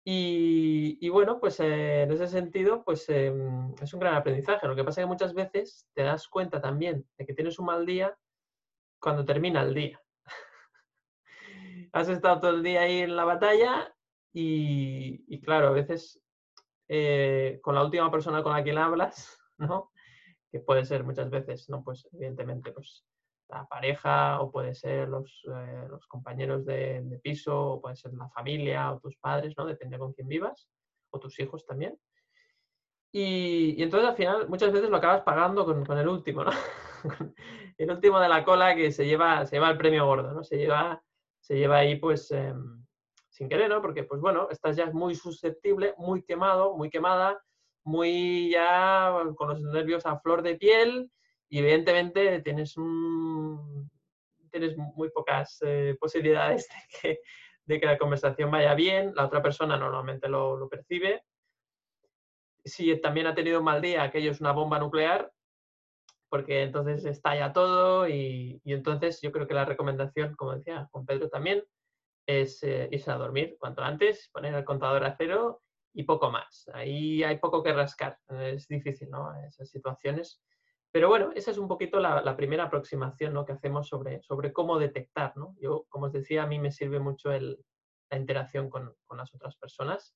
[0.09, 4.66] Y, bueno, pues eh, en ese sentido, pues em, es un gran aprendizaje.
[4.66, 7.66] Lo que pasa es que muchas veces te das cuenta también de que tienes un
[7.66, 8.16] mal día
[9.01, 10.01] cuando termina el día.
[11.92, 13.92] Has estado todo el día ahí en la batalla
[14.33, 16.20] y, y claro, a veces
[16.88, 19.90] eh, con la última persona con la que hablas, ¿no?
[20.53, 21.83] Que puede ser muchas veces, ¿no?
[21.83, 23.05] Pues evidentemente, pues
[23.48, 28.28] la pareja o puede ser los, eh, los compañeros de, piso o puede ser la
[28.30, 29.66] familia o tus padres, ¿no?
[29.66, 30.68] Depende con quién vivas
[31.11, 31.98] o tus hijos también.
[33.12, 36.50] Y, entonces al final muchas veces lo acabas pagando con, con el último, ¿no?
[37.78, 40.44] el último de la cola que se lleva, se lleva el premio gordo, ¿no?
[40.44, 41.02] Se lleva,
[41.40, 42.30] se lleva ahí pues...
[42.30, 42.87] Em,
[43.37, 43.82] sin querer, ¿no?
[43.82, 47.38] Porque, pues bueno, estás ya muy susceptible, muy quemado, muy quemada,
[47.85, 51.11] muy ya con los nervios a flor de piel
[51.48, 52.74] y evidentemente tienes,
[54.50, 57.20] tienes muy pocas eh, posibilidades de que,
[57.64, 61.22] de que, la conversación vaya bien, la otra persona normalmente lo, lo percibe.
[62.64, 65.30] Si también ha tenido un mal día, aquello es una bomba nuclear,
[66.28, 71.28] porque entonces estalla todo y, entonces yo creo que la recomendación, como decía Juan Pedro
[71.28, 71.64] también,
[72.26, 75.62] es eh, irse a dormir cuanto antes, poner el contador a cero
[75.94, 76.68] y poco más.
[76.74, 79.32] Ahí hay poco que rascar, es difícil, ¿no?
[79.46, 80.42] Esas situaciones.
[80.92, 83.44] Pero bueno, esa es un poquito la, primera aproximación ¿no?
[83.44, 85.37] que hacemos sobre, sobre cómo detectar.
[85.37, 85.55] ¿no?
[85.61, 87.59] Yo, como os decía, a mí me sirve mucho el,
[88.11, 90.14] la interacción con, con, las otras personas.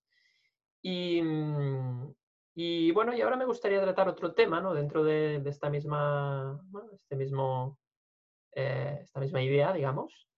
[0.83, 2.15] Y, mm,
[2.55, 4.75] y, bueno, y ahora me gustaría tratar otro tema ¿no?
[4.75, 6.61] dentro de, de esta, misma,
[6.93, 7.79] este mismo,
[8.53, 10.29] eh, esta misma idea, digamos,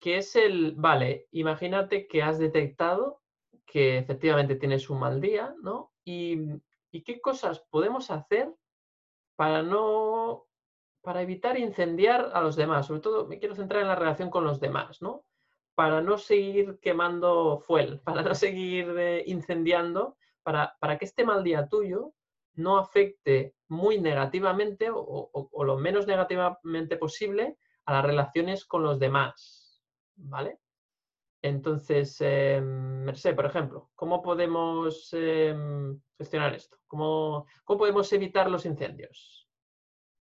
[0.00, 3.20] que es el, vale, imagínate que has detectado
[3.64, 5.92] que efectivamente tienes un mal día, ¿no?
[6.04, 6.36] Y,
[6.90, 8.52] y qué cosas podemos hacer
[9.36, 10.46] para no
[11.02, 12.86] para evitar incendiar a los demás.
[12.86, 15.24] Sobre todo me quiero centrar en la relación con los demás, ¿no?
[15.74, 21.42] Para no seguir quemando fuel, para no seguir eh, incendiando, para, para, que este mal
[21.44, 22.14] día tuyo
[22.54, 29.82] no afecte muy negativamente o, lo menos negativamente posible a las relaciones con los demás,
[30.14, 30.58] ¿vale?
[31.42, 36.78] Entonces, eh, Merced, por ejemplo, ¿cómo podemos em, gestionar esto?
[36.86, 39.48] ¿Cómo, ¿Cómo, podemos evitar los incendios?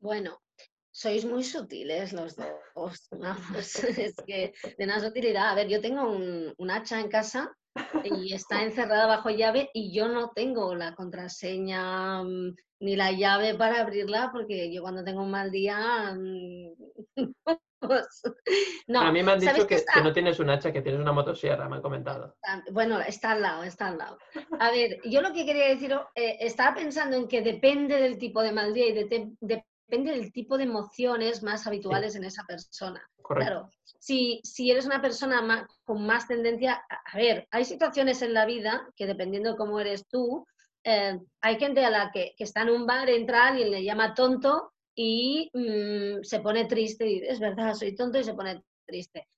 [0.00, 0.42] Bueno,
[0.90, 3.08] sois muy sutiles los dos,
[3.98, 5.50] Es que de nada sutilidad.
[5.50, 7.56] A ver, yo tengo un, hacha en casa
[8.04, 13.54] y está encerrada bajo llave y yo no tengo la contraseña mm, ni la llave
[13.54, 16.74] para abrirla porque yo cuando tengo un mal día mm,
[18.86, 21.68] No, a mí me han dicho que, no tienes un hacha, que tienes una motosierra,
[21.68, 22.36] me han comentado.
[22.70, 24.18] Bueno, está al lado, está al lado.
[24.58, 28.42] A ver, yo lo que quería decir, eh, estaba pensando en que depende del tipo
[28.42, 33.02] de mal día y depende del tipo de emociones más habituales en esa persona.
[33.26, 38.44] Claro, si, si eres una persona con más tendencia, a, ver, hay situaciones en la
[38.44, 40.46] vida que dependiendo de cómo eres tú,
[40.84, 44.12] eh, hay gente a la que, que, está en un bar, entra alguien, le llama
[44.12, 49.28] tonto y mm, se pone triste y es verdad, soy tonto y se pone triste.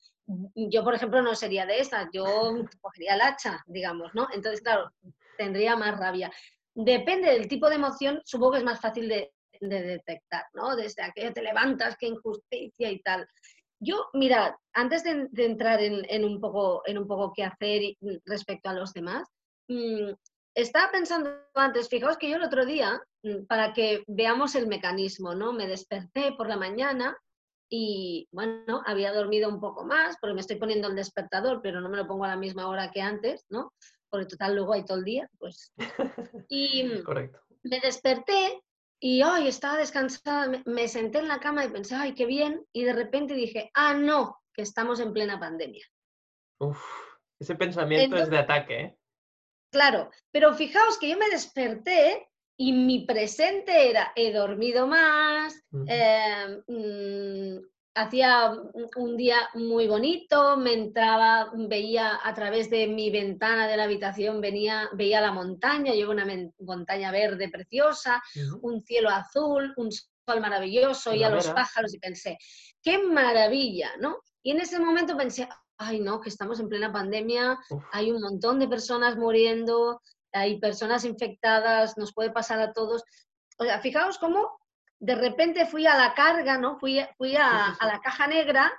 [0.55, 2.25] Yo, por ejemplo, no sería de esas, yo
[2.81, 4.29] cogería el hacha, digamos, ¿no?
[4.33, 4.90] Entonces, claro,
[5.37, 6.33] tendría más rabia.
[6.75, 10.77] Depende del tipo de emoción, supongo que es más fácil de, detectar, ¿no?
[10.77, 13.27] Desde aquello te levantas, qué injusticia y tal.
[13.81, 17.95] Yo, mira, antes de, entrar en, un poco, en un poco qué hacer
[18.27, 19.27] respecto a los demás,
[19.69, 20.11] mm,
[20.55, 23.15] estaba pensando antes, fijaos que yo el otro día, mm,
[23.49, 25.53] para que veamos el mecanismo, ¿no?
[25.53, 27.17] Me desperté por la mañana
[27.69, 31.89] y, bueno, había dormido un poco más, porque me estoy poniendo el despertador, pero no
[31.89, 33.73] me lo pongo a la misma hora que antes, ¿no?
[34.09, 35.73] Porque total luego hay todo el día, pues.
[36.49, 37.41] Y mm, Correcto.
[37.65, 38.62] me desperté
[39.01, 42.85] y, ay, estaba descansada, me, senté en la cama y pensé, ay, qué bien, y
[42.85, 45.85] de repente dije, ah, no, que estamos en plena pandemia.
[46.59, 46.81] Uf,
[47.39, 48.99] ese pensamiento es de ataque, ¿eh?
[49.71, 56.62] Claro, pero fijaos que yo me desperté y mi presente era, he dormido más, em,
[56.66, 57.61] mm,
[57.95, 58.53] hacía
[58.97, 64.40] un día muy bonito, me entraba, veía a través de mi ventana de la habitación,
[64.40, 66.27] venía, veía la montaña, llevo una
[66.61, 68.23] montaña verde preciosa,
[68.61, 72.38] un cielo azul, un sol maravilloso, y a los pájaros y pensé,
[72.83, 74.19] qué maravilla, ¿no?
[74.42, 77.59] Y en ese momento pensé, ay no, que estamos en plena pandemia,
[77.92, 80.03] hay un montón de personas muriendo,
[80.37, 83.05] hay personas infectadas, nos puede pasar a todos.
[83.59, 84.59] O sea, fijaos cómo
[84.99, 86.79] de repente fui a la carga, ¿no?
[86.79, 88.72] Fui, fui a, la caja negra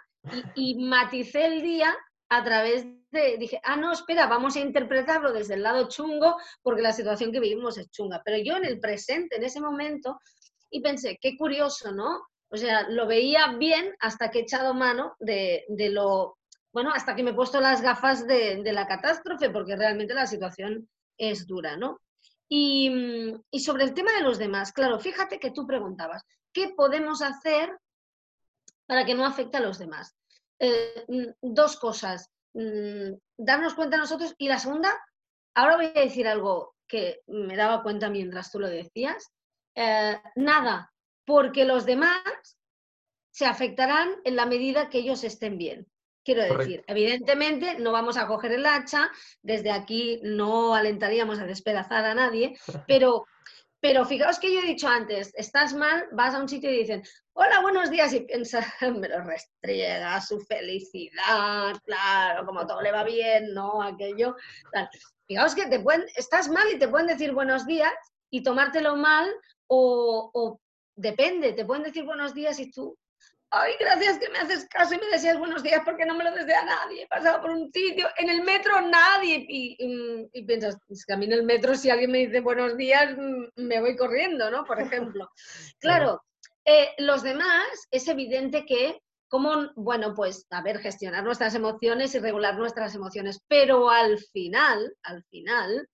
[0.56, 1.96] y, maticé el día
[2.30, 6.82] a través de, dije, ah, no, espera, vamos a interpretarlo desde el lado chungo porque
[6.82, 8.22] la situación que vivimos es chunga.
[8.26, 10.20] Pero yo en el presente, en ese momento,
[10.70, 12.28] y pensé, qué curioso, ¿no?
[12.50, 16.38] O sea, lo veía bien hasta que he echado mano de, de lo
[16.78, 20.88] bueno, hasta que me he puesto las gafas de, la catástrofe, porque realmente la situación
[21.18, 22.00] es dura, ¿no?
[22.50, 22.90] Y,
[23.60, 27.78] sobre el tema de los demás, claro, fíjate que tú preguntabas, ¿qué podemos hacer
[28.86, 30.16] para que no afecte a los demás?
[30.60, 34.98] Eh, mm, dos cosas, mm, darnos cuenta nosotros y la segunda,
[35.56, 39.32] ahora voy a decir algo que me daba cuenta mientras tú lo decías,
[39.76, 40.94] eh, nada,
[41.26, 42.22] porque los demás
[43.32, 45.86] se afectarán en la medida que ellos estén bien.
[46.28, 49.10] Quiero decir, evidentemente no vamos a coger el hacha,
[49.42, 53.28] desde aquí no alentaríamos a despedazar a nadie, pero,
[53.80, 57.02] pero fijaos que yo he dicho antes, estás mal, vas a un sitio y dicen,
[57.32, 63.06] hola, buenos días, y piensas, me lo restriega, su felicidad, claro, como todo le va
[63.06, 63.82] bien, ¿no?
[63.82, 64.36] Aquello,
[64.74, 64.90] tal.
[65.28, 67.94] Fijaos que te pueden, estás mal y te pueden decir buenos días
[68.30, 69.34] y tomártelo mal
[69.68, 70.60] o, o
[70.94, 72.98] depende, te pueden decir buenos días y tú
[73.52, 76.32] ay, gracias que me haces caso y me deseas buenos días porque no me lo
[76.32, 77.04] desea nadie.
[77.04, 79.46] He pasado por un sitio, en el metro nadie.
[79.48, 83.16] Y, piensas, es que a mí en el metro si alguien me dice buenos días,
[83.18, 84.64] mm, me voy corriendo, ¿no?
[84.66, 85.30] Por ejemplo.
[85.80, 86.22] Claro,
[86.70, 92.20] Eh, los demás, es evidente que como, bueno, pues, a ver, gestionar nuestras emociones y
[92.20, 95.88] regular nuestras emociones, pero al final, al final,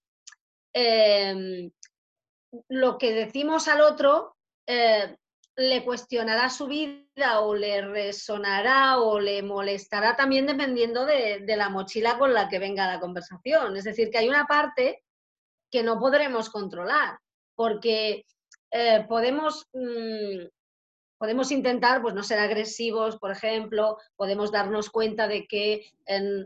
[0.74, 1.72] em,
[2.70, 4.36] lo que decimos al otro
[4.68, 5.16] eh,
[5.56, 12.18] le cuestionará su vida o le resonará o le molestará también dependiendo de, la mochila
[12.18, 13.78] con la que venga la conversación.
[13.78, 15.04] Es decir, que hay una parte
[15.72, 17.20] que no podremos controlar,
[17.56, 18.26] porque
[18.72, 20.48] eh, podemos mm,
[21.24, 25.86] podemos intentar pues, no ser agresivos, por ejemplo, podemos darnos cuenta de que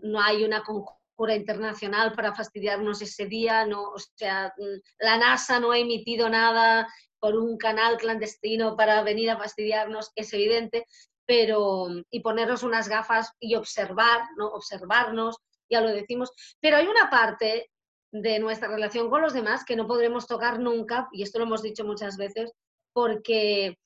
[0.04, 5.60] no hay una conjura internacional para fastidiarnos ese día, no, o sea, mm, la NASA
[5.60, 6.88] no ha emitido nada
[7.20, 10.86] por un canal clandestino para venir a fastidiarnos, es evidente,
[11.26, 14.48] pero y ponernos unas gafas y observar, ¿no?
[14.48, 15.38] observarnos,
[15.70, 17.70] ya lo decimos, pero hay una parte
[18.12, 21.62] de nuestra relación con los demás que no podremos tocar nunca, y esto lo hemos
[21.62, 22.54] dicho muchas veces,
[22.94, 23.78] porque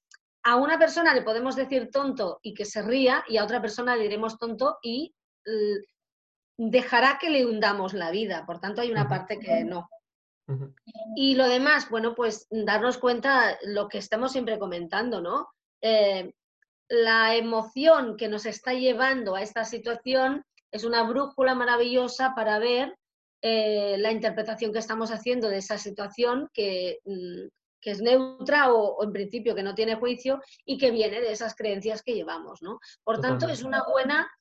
[0.43, 3.95] a una persona le podemos decir tonto y que se ría y a otra persona
[3.95, 5.13] le diremos tonto y
[6.57, 8.45] dejará que le hundamos la vida.
[8.45, 9.89] Por tanto, hay una parte que no.
[11.15, 15.49] Y lo demás, bueno, pues darnos cuenta lo que estamos siempre comentando, ¿no?
[15.81, 16.33] Eh,
[16.89, 22.97] la emoción que nos está llevando a esta situación es una brújula maravillosa para ver
[23.41, 27.47] eh, la interpretación que estamos haciendo de esa situación que mm,
[27.81, 31.55] que es neutra o, en principio que no tiene juicio y que viene de esas
[31.55, 32.79] creencias que llevamos, ¿no?
[33.03, 34.31] Por tanto, es una buena,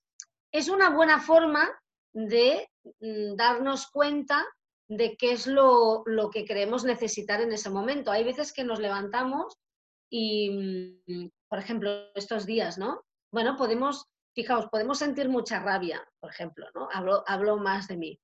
[0.53, 1.69] es una buena forma
[2.13, 2.69] de
[3.01, 4.47] mm, darnos cuenta
[4.91, 8.11] de qué es lo, que creemos necesitar en ese momento.
[8.11, 9.57] Hay veces que nos levantamos
[10.11, 13.05] y, mm, por ejemplo, estos días, ¿no?
[13.33, 16.89] Bueno, podemos, fijaos, podemos sentir mucha rabia, por ejemplo, ¿no?
[16.93, 18.21] Hablo, hablo más de mí.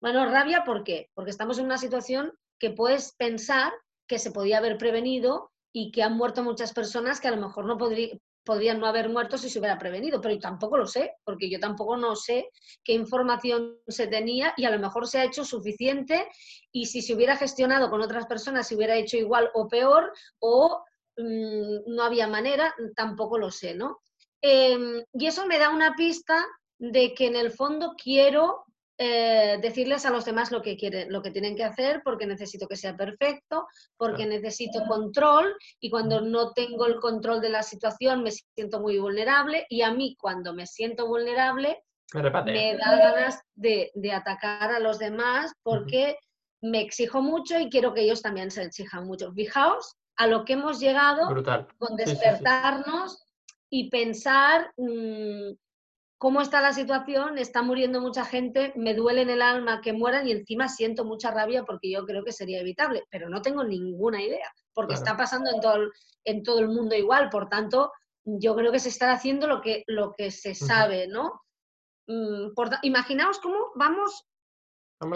[0.00, 1.10] Bueno, rabia, ¿por qué?
[1.14, 3.72] Porque estamos en una situación que puedes pensar
[4.08, 7.64] que se podía haber prevenido y que han muerto muchas personas que a lo mejor
[7.64, 7.76] no
[8.44, 11.58] podrían no haber muerto si se hubiera prevenido, pero yo tampoco lo sé, porque yo
[11.58, 12.50] tampoco no sé
[12.84, 16.28] qué información se tenía y a lo mejor se ha hecho suficiente
[16.70, 20.84] y si se hubiera gestionado con otras personas se hubiera hecho igual o peor o
[21.16, 24.00] mm, no había manera, tampoco lo sé, ¿no?
[24.40, 26.46] Em, y eso me da una pista
[26.78, 28.64] de que en el fondo quiero
[28.96, 32.68] eh, decirles a los demás lo que quieren, lo que tienen que hacer, porque necesito
[32.68, 38.22] que sea perfecto, porque necesito control y cuando no tengo el control de la situación
[38.22, 43.90] me siento muy vulnerable y a mí cuando me siento vulnerable me, da ganas de,
[44.12, 46.16] atacar a los demás porque
[46.60, 49.32] me exijo mucho y quiero que ellos también se exijan mucho.
[49.32, 51.26] Fijaos a lo que hemos llegado
[51.78, 53.24] con despertarnos
[53.68, 55.50] y pensar mm,
[56.18, 60.26] cómo está la situación, está muriendo mucha gente, me duele en el alma que mueran
[60.26, 64.22] y encima siento mucha rabia porque yo creo que sería evitable, pero no tengo ninguna
[64.22, 65.90] idea, porque está pasando en todo, el,
[66.24, 67.92] en todo el mundo igual, por tanto,
[68.24, 71.42] yo creo que se está haciendo lo que, lo que se sabe, ¿no?
[72.06, 74.24] Mm, imaginaos cómo vamos...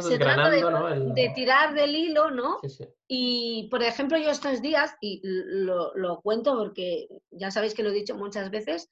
[0.01, 2.59] se trata de, tirar del hilo, ¿no?
[3.07, 7.91] Y, por ejemplo, yo estos días, y lo, lo cuento porque ya sabéis que lo
[7.91, 8.91] he dicho muchas veces,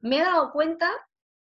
[0.00, 0.90] me he dado cuenta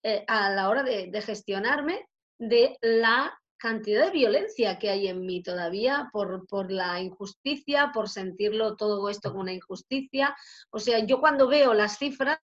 [0.08, 2.08] eh, a la hora de, gestionarme
[2.39, 8.78] de la cantidad de violencia que hay en mí todavía por, la injusticia, por sentirlo
[8.78, 10.34] todo esto como una injusticia.
[10.70, 12.39] O sea, yo cuando veo las cifras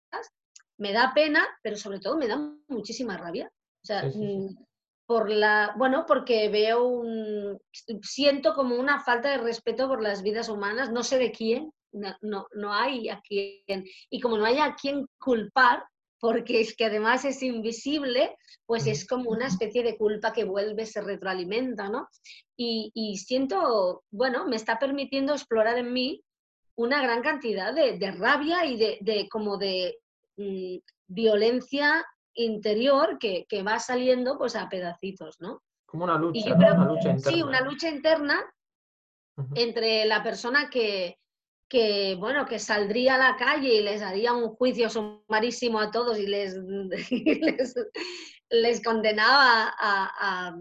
[0.78, 3.50] me da pena, pero sobre todo me da muchísima rabia.
[3.82, 4.56] O sea, mm,
[5.04, 7.58] por la, bueno, porque veo un,
[8.02, 12.14] siento como una falta de respeto por las vidas humanas, no sé de quién, no,
[12.20, 15.82] no, no hay a quién, y como no hay a quién culpar,
[16.20, 20.86] porque es que además es invisible, pues es como una especie de culpa que vuelve,
[20.86, 22.08] se retroalimenta, ¿no?
[22.56, 26.22] Y, siento, bueno, me está permitiendo explorar en mí
[26.76, 29.98] una gran cantidad de, rabia y de, como de
[30.36, 30.76] mm,
[31.06, 32.04] violencia
[32.34, 35.62] interior que, va saliendo pues a pedacitos, ¿no?
[35.86, 37.32] Como una lucha, una lucha interna.
[37.32, 38.54] Sí, una lucha interna
[39.54, 41.16] entre la persona que,
[41.68, 46.18] que, bueno, que saldría a la calle y les haría un juicio sumarísimo a todos
[46.18, 46.56] y les,
[48.50, 50.56] les, condenaba a,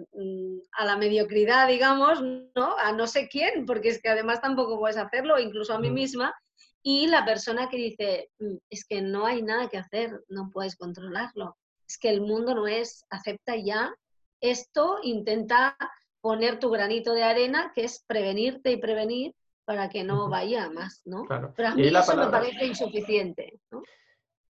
[0.83, 2.77] la mediocridad, digamos, ¿no?
[2.77, 6.35] A no sé quién, porque es que además tampoco puedes hacerlo, incluso a mí misma.
[6.83, 10.75] Y la persona que dice, mm, es que no hay nada que hacer, no puedes
[10.75, 11.57] controlarlo.
[11.87, 13.95] Es que el mundo no es, acepta ya
[14.41, 15.77] esto, intenta
[16.21, 19.33] poner tu granito de arena, que es prevenirte y prevenir
[19.67, 21.25] para que no vaya más, ¿no?
[21.27, 23.83] Pero a mí eso me parece insuficiente, ¿no?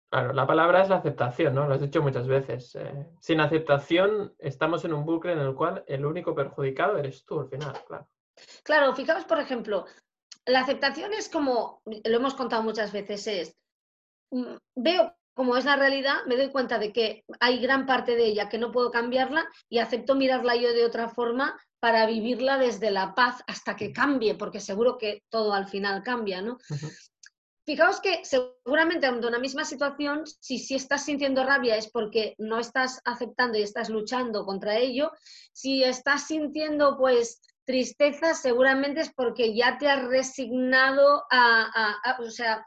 [0.08, 1.66] Claro, la palabra es la aceptación, ¿no?
[1.66, 2.76] Lo has dicho muchas veces.
[2.76, 7.40] Eh, sin aceptación estamos en un bucle en el cual el único perjudicado eres tú
[7.40, 8.08] al final, claro.
[8.62, 9.86] Claro, fijaos, por ejemplo,
[10.46, 13.56] la aceptación es como, lo hemos contado muchas veces, es,
[14.30, 18.24] mm, veo cómo es la realidad, me doy cuenta de que hay gran parte de
[18.24, 22.90] ella que no puedo cambiarla y acepto mirarla yo de otra forma para vivirla desde
[22.90, 26.58] la paz hasta que cambie, porque seguro que todo al final cambia, ¿no?
[27.64, 32.58] Fijaos que seguramente ante una misma situación, si, si estás sintiendo rabia es porque no
[32.58, 35.12] estás aceptando y estás luchando contra ello.
[35.52, 42.66] Si estás sintiendo pues tristeza, seguramente es porque ya te has resignado a, o sea,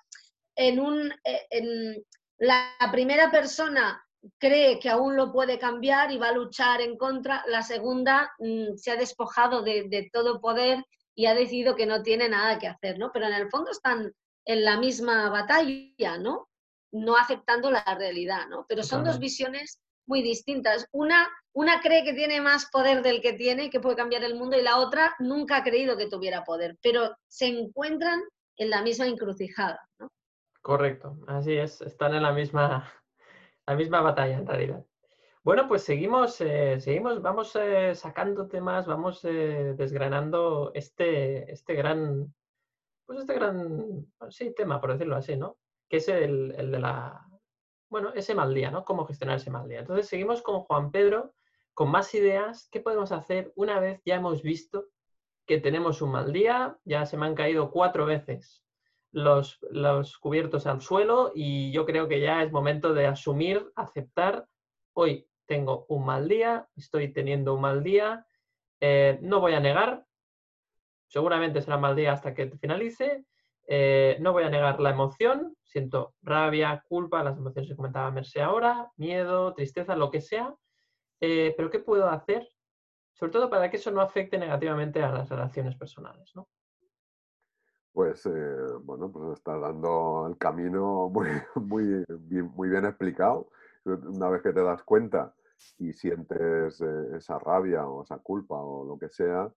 [0.56, 2.06] en un, eh, en,
[2.42, 4.04] la primera persona
[4.40, 8.76] cree que aún lo puede cambiar y va a luchar en contra, la segunda mm,
[8.78, 10.84] se ha despojado de, de, todo poder
[11.16, 13.12] y ha decidido que no tiene nada que hacer, ¿no?
[13.14, 14.12] Pero en el fondo están
[14.46, 16.50] en la misma batalla, ¿no?
[16.92, 18.66] No aceptando la realidad, ¿no?
[18.68, 20.88] Pero son dos visiones muy distintas.
[20.92, 24.58] Una, una cree que tiene más poder del que tiene, que puede cambiar el mundo,
[24.58, 28.20] y la otra nunca ha creído que tuviera poder, pero se encuentran
[28.58, 30.10] en la misma encrucijada, ¿no?
[30.62, 32.92] Correcto, así es, están en la misma,
[33.66, 34.86] la misma batalla en realidad.
[35.44, 42.32] Bueno, pues seguimos, eh, seguimos, vamos eh, sacando temas, vamos eh, desgranando este, este gran,
[43.08, 45.58] pues este gran, sí, tema, por decirlo así, ¿no?
[45.90, 47.28] Que es el, de la,
[47.90, 48.86] bueno, ese mal día, ¿no?
[48.86, 49.80] Cómo gestionar ese mal día.
[49.80, 51.34] Entonces seguimos con Juan Pedro,
[51.74, 52.70] con más ideas.
[52.72, 54.90] ¿Qué podemos hacer una vez ya hemos visto
[55.48, 56.78] que tenemos un mal día?
[56.86, 58.64] Ya se me han caído cuatro veces
[59.12, 59.60] los,
[60.20, 64.48] cubiertos al suelo y yo creo que ya es momento de asumir, aceptar,
[64.94, 68.26] hoy tengo un mal día, estoy teniendo un mal día,
[68.80, 70.06] eh, no voy a negar,
[71.08, 73.26] seguramente será mal día hasta que finalice.
[73.68, 78.42] Eh, no voy a negar la emoción, siento rabia, culpa, las emociones que comentaba Merce
[78.42, 80.54] ahora, miedo, tristeza, lo que sea.
[81.22, 82.50] Eh, pero ¿qué puedo hacer?
[83.14, 86.48] Sobre todo para que eso no afecte negativamente a las relaciones personales, ¿no?
[87.94, 92.06] Pues eh, bueno, pues está dando el camino muy, muy,
[92.56, 93.50] muy bien explicado.
[93.86, 95.34] Una vez que te das cuenta
[95.78, 99.52] y sientes esa rabia o esa culpa o lo que sea,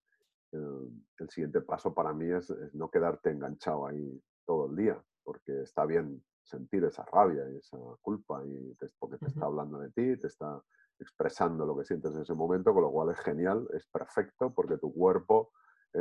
[0.53, 5.85] el, siguiente paso para mí es, no quedarte enganchado ahí todo el día, porque está
[5.85, 10.27] bien sentir esa rabia y esa culpa, y porque te está hablando de ti, te
[10.27, 10.63] está
[10.99, 14.77] expresando lo que sientes en ese momento, con lo cual es genial, es perfecto, porque
[14.77, 15.51] tu cuerpo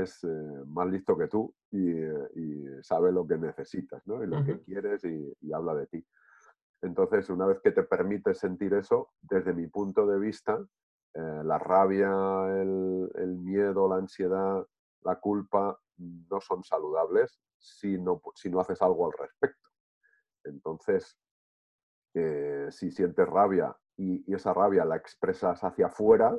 [0.04, 1.94] es eh, más listo que tú y,
[2.82, 4.24] sabe lo que necesitas, ¿no?
[4.24, 6.06] Y lo que quieres y, y, habla de ti.
[6.82, 10.60] Entonces, una vez que te permites sentir eso, desde mi punto de vista,
[11.16, 12.10] eh, la rabia,
[12.60, 14.66] el, miedo, la ansiedad,
[15.02, 19.70] la culpa no son saludables si no, si no haces algo al respecto.
[20.44, 21.16] Entonces,
[22.16, 26.36] eh, si sientes rabia y, esa rabia la expresas hacia afuera,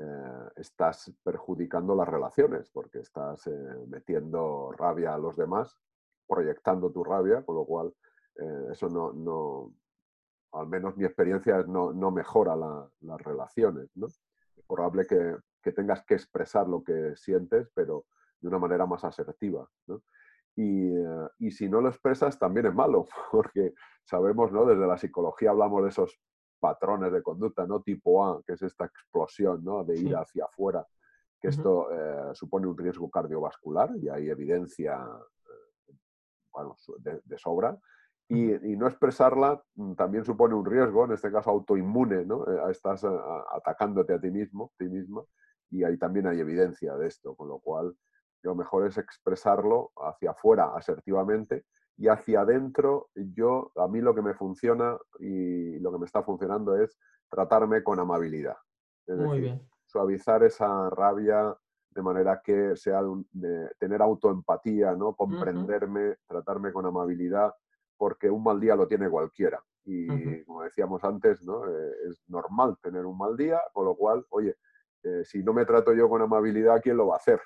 [0.00, 3.48] eh, estás perjudicando las relaciones porque estás
[3.86, 5.78] metiendo rabia a los demás,
[6.26, 7.94] proyectando tu rabia, con lo cual
[8.70, 9.74] eso no,
[10.52, 13.90] al menos mi experiencia no, no mejora las relaciones.
[13.94, 14.06] ¿no?
[14.06, 14.20] Es
[14.66, 18.06] probable que, que, tengas que expresar lo que sientes, pero
[18.40, 19.68] de una manera más asertiva.
[19.86, 20.02] ¿no?
[20.56, 23.74] Y, eh, y, si no lo expresas también es malo, porque
[24.04, 24.64] sabemos, ¿no?
[24.64, 26.20] desde la psicología hablamos de esos
[26.60, 27.82] patrones de conducta, ¿no?
[27.82, 29.82] tipo A, que es esta explosión ¿no?
[29.82, 30.86] de ir hacia afuera,
[31.40, 35.94] que esto eh, supone un riesgo cardiovascular y hay evidencia eh,
[36.52, 37.76] bueno, de, sobra.
[38.28, 42.46] Y, no expresarla mm, también supone un riesgo, en este caso autoinmune, ¿no?
[42.46, 45.22] Eh, estás atacándote a ti mismo, ti misma,
[45.70, 47.96] y ahí también hay evidencia de esto, con lo cual
[48.42, 51.64] lo mejor es expresarlo hacia afuera asertivamente
[52.00, 56.22] y hacia adentro yo, a mí lo que me funciona y lo que me está
[56.22, 56.98] funcionando es
[57.28, 58.56] tratarme con amabilidad.
[59.06, 59.68] Es Muy bien.
[59.84, 61.54] suavizar esa rabia
[61.90, 65.14] de manera que sea de tener autoempatía, ¿no?
[65.14, 67.52] comprenderme, tratarme con amabilidad
[67.98, 69.62] porque un mal día lo tiene cualquiera.
[69.84, 71.66] Y como decíamos antes, ¿no?
[71.68, 74.56] Eh, es normal tener un mal día, con lo cual, oye,
[75.02, 77.40] eh, si no me trato yo con amabilidad, ¿quién lo va a hacer?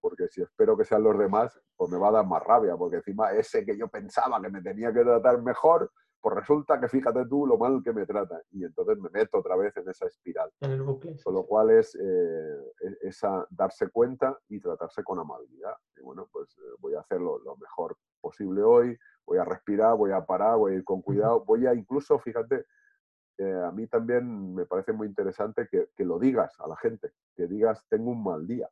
[0.00, 2.96] Porque si espero que sean los demás, pues me va a dar más rabia, porque
[2.96, 5.90] encima ese que yo pensaba que me tenía que tratar mejor,
[6.20, 8.40] pues resulta que fíjate tú lo mal que me trata.
[8.50, 10.50] Y entonces me meto otra vez en esa espiral.
[10.60, 11.16] En el bucle.
[11.22, 15.74] Con lo cual es eh, e-, esa, darse cuenta y tratarse con amabilidad.
[15.96, 20.24] Y bueno, pues voy a hacerlo lo mejor posible hoy, voy a respirar, voy a
[20.24, 22.64] parar, voy a ir con cuidado, voy a incluso, fíjate,
[23.38, 27.46] eh, a mí también me parece muy interesante que, lo digas a la gente, que
[27.46, 28.68] digas, tengo un mal día.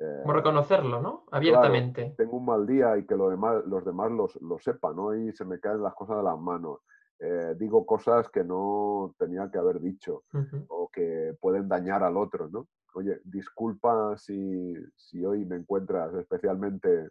[0.00, 1.24] Eh, Como reconocerlo, ¿no?
[1.30, 2.14] Abiertamente.
[2.16, 5.14] tengo un mal día y que lo demás, los demás lo sepan, ¿no?
[5.14, 6.80] Y se me caen las cosas de las manos.
[7.22, 10.24] Eh, digo cosas que no tenía que haber dicho
[10.68, 12.66] o que pueden dañar al otro, ¿no?
[12.94, 17.10] Oye, disculpa si, si hoy me encuentras especialmente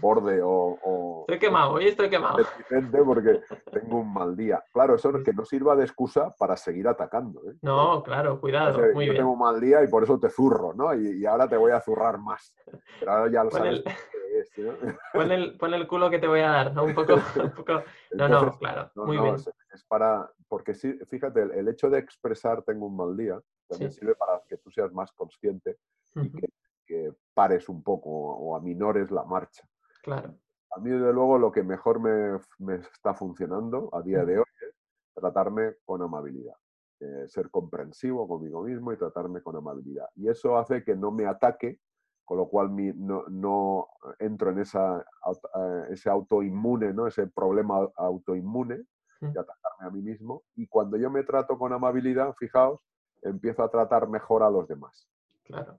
[0.00, 2.38] borde o, Estoy quemado, hoy estoy quemado.
[3.04, 4.64] Porque tengo un mal día.
[4.72, 7.42] Claro, eso es que no sirva de excusa para seguir atacando.
[7.50, 7.54] ¿eh?
[7.62, 8.80] No, claro, cuidado.
[8.94, 10.94] muy yo tengo un mal día y por eso te zurro, ¿no?
[10.94, 12.54] Y, ahora te voy a zurrar más.
[12.98, 13.82] Pero ahora ya lo sabes.
[15.12, 16.84] pon, el, pon, el, culo que te voy a dar, ¿no?
[16.84, 17.16] Un poco.
[18.12, 18.90] No, no, claro.
[18.96, 19.34] muy bien.
[19.34, 20.30] Es, para.
[20.48, 24.56] Porque sí, fíjate, el, hecho de expresar tengo un mal día también sirve para que
[24.56, 25.76] tú seas más consciente
[26.14, 26.48] y que,
[26.86, 29.62] que pares un poco o aminores la marcha.
[30.02, 30.34] Claro.
[30.70, 34.74] A mí, desde luego, lo que mejor me, está funcionando a día de hoy es
[35.14, 36.54] tratarme con amabilidad.
[37.00, 40.08] Eh, ser comprensivo conmigo mismo y tratarme con amabilidad.
[40.16, 41.78] Y eso hace que no me ataque,
[42.24, 43.88] con lo cual no,
[44.18, 47.06] entro en esa, eh, ese autoinmune, ¿no?
[47.06, 48.84] ese problema autoinmune
[49.20, 50.42] de atacarme a mí mismo.
[50.56, 52.80] Y cuando yo me trato con amabilidad, fijaos,
[53.22, 55.08] empiezo a tratar mejor a los demás.
[55.44, 55.78] Claro.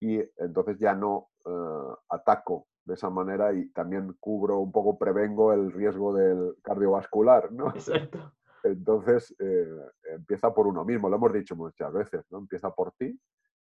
[0.00, 5.52] Y entonces ya no eh, ataco de esa manera y también cubro un poco, prevengo
[5.52, 7.68] el riesgo del cardiovascular, ¿no?
[7.68, 8.32] Exacto.
[8.64, 9.64] Entonces, eh,
[10.12, 12.38] empieza por uno mismo, lo hemos dicho muchas veces, ¿no?
[12.38, 13.16] Empieza por ti,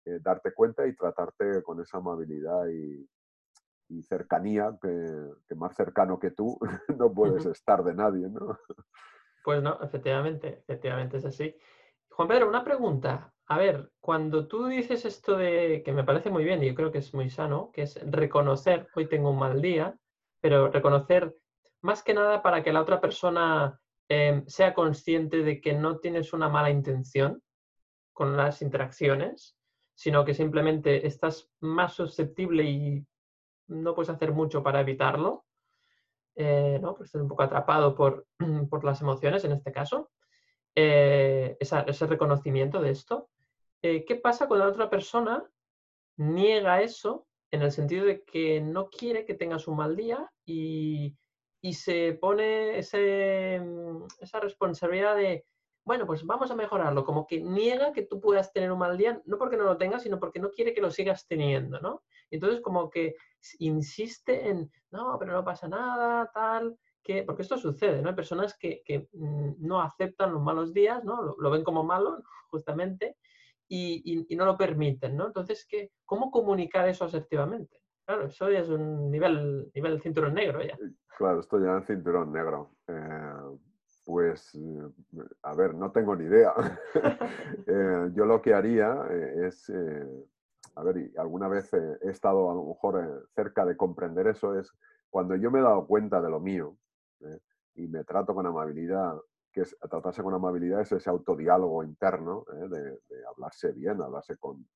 [0.05, 3.09] eh, darte cuenta y tratarte con esa amabilidad y,
[4.03, 6.59] cercanía, que, más cercano que tú
[6.99, 8.59] no puedes estar de nadie, ¿no?
[9.43, 11.57] Pues no, efectivamente, efectivamente es así.
[12.15, 13.35] Juan Pedro, una pregunta.
[13.47, 16.93] A ver, cuando tú dices esto de, que me parece muy bien y yo creo
[16.93, 19.97] que es muy sano, que es reconocer, hoy tengo un mal día,
[20.41, 21.35] pero reconocer
[21.81, 26.33] más que nada para que la otra persona em, sea consciente de que no tienes
[26.33, 27.43] una mala intención
[28.13, 29.57] con las interacciones,
[29.95, 33.05] sino que simplemente estás más susceptible y
[33.67, 35.47] no puedes hacer mucho para evitarlo,
[36.37, 36.95] eh, ¿no?
[36.95, 38.29] Pues estás un poco atrapado por,
[38.71, 40.13] por las emociones en este caso.
[40.77, 43.29] Eh, ese reconocimiento de esto.
[43.83, 45.49] Eh, ¿Qué pasa cuando la otra persona
[46.17, 51.17] niega eso en el sentido de que no quiere que tengas un mal día y,
[51.73, 55.47] se pone mm, esa responsabilidad de,
[55.85, 59.23] bueno, pues vamos a mejorarlo, como que niega que tú puedas tener un mal día,
[59.25, 62.03] no porque no lo tengas, sino porque no quiere que lo sigas teniendo, ¿no?
[62.31, 63.15] Entonces como que
[63.61, 66.77] insiste en, no, pero no pasa nada, tal,
[67.27, 68.09] porque esto sucede, ¿no?
[68.09, 71.35] Hay personas que, mm, no aceptan los malos días, ¿no?
[71.39, 73.17] Lo, ven como malo, justamente,
[73.69, 75.27] y, no lo permiten, ¿no?
[75.27, 77.81] Entonces, ¿qué, ¿cómo comunicar eso asertivamente?
[78.07, 80.77] Claro, eso ya es un nivel, nivel cinturón negro ya.
[81.17, 82.77] Claro, esto ya es cinturón negro.
[82.89, 83.59] Eh,
[84.05, 84.59] pues,
[85.43, 86.53] a ver, no tengo ni idea.
[87.67, 89.73] Eh, yo lo que haría eh, es,
[90.75, 94.71] a ver, alguna vez he estado a lo mejor cerca de comprender eso, es
[95.09, 96.77] cuando yo me he dado cuenta de lo mío,
[97.25, 97.41] ¿eh?
[97.77, 99.19] y me trato con amabilidad,
[99.53, 102.69] que es tratarse con amabilidad es ese autodiálogo interno ¿eh?
[102.69, 104.67] de, hablarse bien, hablarse con,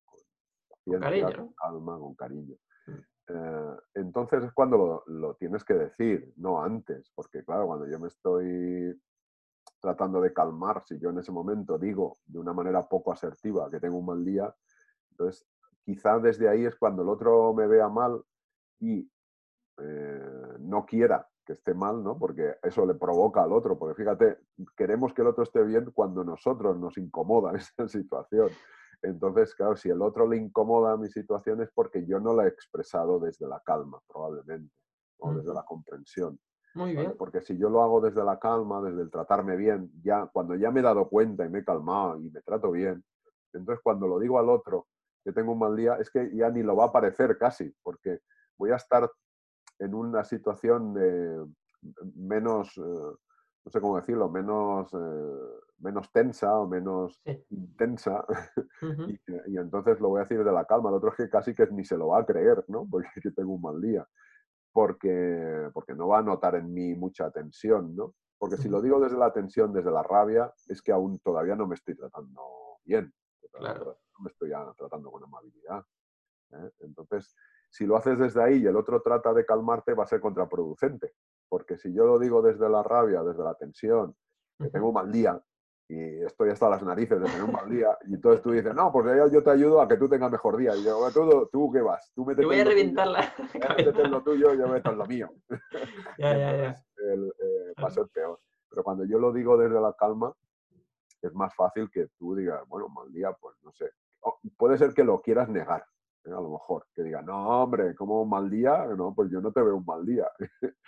[0.83, 1.53] con, cariño.
[1.55, 2.55] calma, con cariño.
[2.87, 2.99] Mm.
[3.27, 8.07] Eh, entonces es cuando lo, tienes que decir, no antes, porque claro, cuando yo me
[8.07, 8.99] estoy
[9.81, 13.79] tratando de calmar, si yo en ese momento digo de una manera poco asertiva que
[13.79, 14.53] tengo un mal día,
[15.11, 15.47] entonces
[15.85, 18.21] quizá desde ahí es cuando el otro me vea mal
[18.79, 19.09] y
[20.59, 22.15] no quiera que esté mal, ¿no?
[22.15, 24.37] Porque eso le provoca al otro, porque fíjate,
[24.77, 28.49] queremos que el otro esté bien cuando nosotros nos incomoda esa situación.
[29.01, 32.49] Entonces, claro, si el otro le incomoda mi situación es porque yo no la he
[32.49, 34.71] expresado desde la calma, probablemente,
[35.17, 36.39] o desde la comprensión.
[36.75, 37.15] Muy bien.
[37.17, 40.69] Porque si yo lo hago desde la calma, desde el tratarme bien, ya cuando ya
[40.69, 43.03] me he dado cuenta y me he calmado y me trato bien,
[43.53, 44.85] entonces cuando lo digo al otro
[45.23, 48.19] que tengo un mal día, es que ya ni lo va a parecer casi, porque
[48.55, 49.09] voy a estar
[49.79, 51.45] en una situación de
[52.15, 58.25] menos, eh, no sé cómo decirlo, menos, eh, menos tensa o menos intensa.
[59.47, 60.89] y, entonces lo voy a decir de la calma.
[60.89, 62.87] El otro es que casi que ni se lo va a creer, ¿no?
[62.91, 64.07] Porque tengo un mal día.
[64.71, 68.13] Porque, porque no va a notar en mí mucha tensión, ¿no?
[68.37, 71.67] Porque si lo digo desde la tensión, desde la rabia, es que aún todavía no
[71.67, 72.41] me estoy tratando
[72.85, 73.11] bien.
[73.51, 73.97] Claro.
[74.13, 75.83] No me estoy tratando con amabilidad.
[76.51, 76.71] ¿eh?
[76.79, 77.35] Entonces,
[77.69, 81.13] si lo haces desde ahí y el otro trata de calmarte, va a ser contraproducente.
[81.47, 84.15] Porque si yo lo digo desde la rabia, desde la tensión,
[84.57, 85.41] que tengo un mal día
[85.87, 88.91] y estoy hasta las narices de tener un mal día, y entonces tú dices, no,
[88.91, 90.75] pues yo te ayudo a que tú tengas mejor día.
[90.75, 93.33] Y yo, tú, tú qué vas, tú Te voy a reventarla.
[93.77, 95.29] Métete en lo tuyo, yo meto en lo mío.
[96.19, 96.75] Ya, ya, ya.
[96.97, 98.39] El, eh, va a ser peor.
[98.69, 100.31] Pero cuando yo lo digo desde la calma,
[101.23, 103.89] es más fácil que tú digas, bueno, mal día, pues no sé.
[104.57, 105.83] puede ser que lo quieras negar.
[106.25, 109.51] A lo mejor, que diga, no, hombre, como un mal día, no, pues yo no
[109.51, 110.27] te veo un mal día.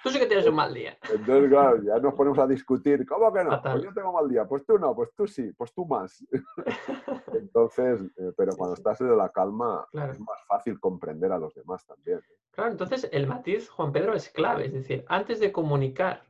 [0.03, 0.97] Tú sí que tienes un mal día.
[1.11, 3.61] Entonces, claro, ya nos ponemos a discutir, ¿cómo que no?
[3.61, 6.23] Pues yo tengo mal día, pues tú no, pues tú sí, pues tú más.
[7.33, 11.85] entonces, eh, pero cuando estás en la calma es más fácil comprender a los demás
[11.85, 12.19] también.
[12.19, 12.37] ¿eh?
[12.51, 16.23] Claro, entonces el matiz, Juan Pedro, es clave, es decir, antes de comunicar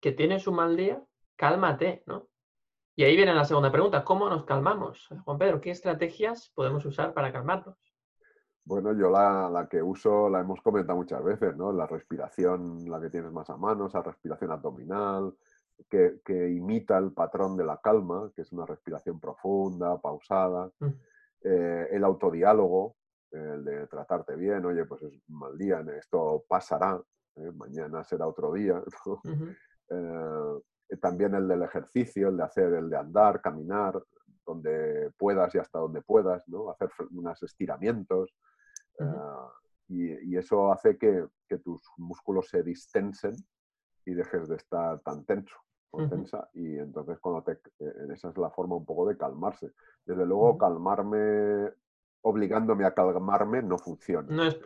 [0.00, 1.02] que tienes un mal día,
[1.36, 2.28] cálmate, ¿no?
[2.94, 5.08] Y ahí viene la segunda pregunta, ¿cómo nos calmamos?
[5.24, 7.91] Juan Pedro, ¿qué estrategias podemos usar para calmarnos?
[8.64, 11.72] Bueno, yo la, que uso la hemos comentado muchas veces, ¿no?
[11.72, 15.34] La respiración, la que tienes más a mano, esa respiración abdominal,
[15.88, 20.70] que, imita el patrón de la calma, que es una respiración profunda, pausada.
[20.78, 20.86] Mm.
[21.44, 22.96] Eh, el autodiálogo,
[23.32, 27.02] el de tratarte bien, oye, pues es un mal día, esto pasará,
[27.36, 27.50] ¿eh?
[27.56, 28.82] mañana será otro día.
[29.94, 34.02] Eh, también el del ejercicio, el de hacer, el de andar, caminar,
[34.46, 36.70] donde puedas y hasta donde puedas, ¿no?
[36.70, 38.34] hacer unos estiramientos.
[39.02, 39.52] Ah,
[39.88, 41.26] y, eso hace que,
[41.62, 43.34] tus músculos se distensen
[44.06, 45.54] y dejes de estar tan tenso
[45.90, 46.48] o tensa.
[46.54, 49.72] Y entonces, cuando te, eh, esa es la forma un poco de calmarse.
[50.06, 51.70] Desde luego, calmarme
[52.22, 54.28] obligándome a calmarme no funciona.
[54.34, 54.58] No es,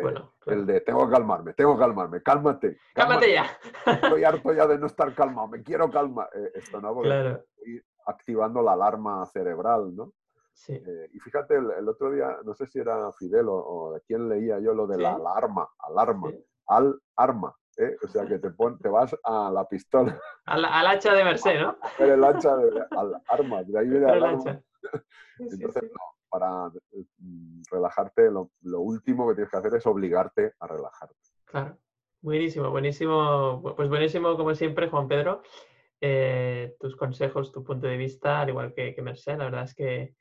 [0.00, 0.32] bueno.
[0.46, 2.78] El de tengo que calmarme, tengo que calmarme, cálmate.
[2.94, 3.46] Cálmate, ya.
[3.86, 6.28] Estoy harto ya de no estar calmado, me quiero calmar.
[6.34, 10.12] Eh, esto no, porque estoy activando la alarma cerebral, ¿no?
[10.52, 10.74] Sí.
[10.74, 14.60] Eh, y fíjate, el, otro día, no sé si era Fidel o, de quién leía
[14.60, 16.30] yo lo de la alarma, alarma,
[16.68, 17.54] al arma.
[17.78, 17.96] ¿eh?
[18.04, 20.18] O sea, que te, pon, te vas a la pistola.
[20.46, 21.76] Al, hacha de Merced, ¿no?
[21.98, 24.62] El hacha de, al arma, de ahí viene el arma.
[25.38, 26.68] Entonces, no, para
[27.18, 28.50] mm, relajarte, lo,
[28.80, 31.16] último que tienes que hacer es obligarte a relajarte.
[31.44, 31.78] Claro.
[32.20, 33.74] Buenísimo, buenísimo.
[33.76, 35.42] Pues buenísimo, como siempre, Juan Pedro.
[36.00, 39.74] Eh, tus consejos, tu punto de vista, al igual que, que Merced, la verdad es
[39.74, 40.14] que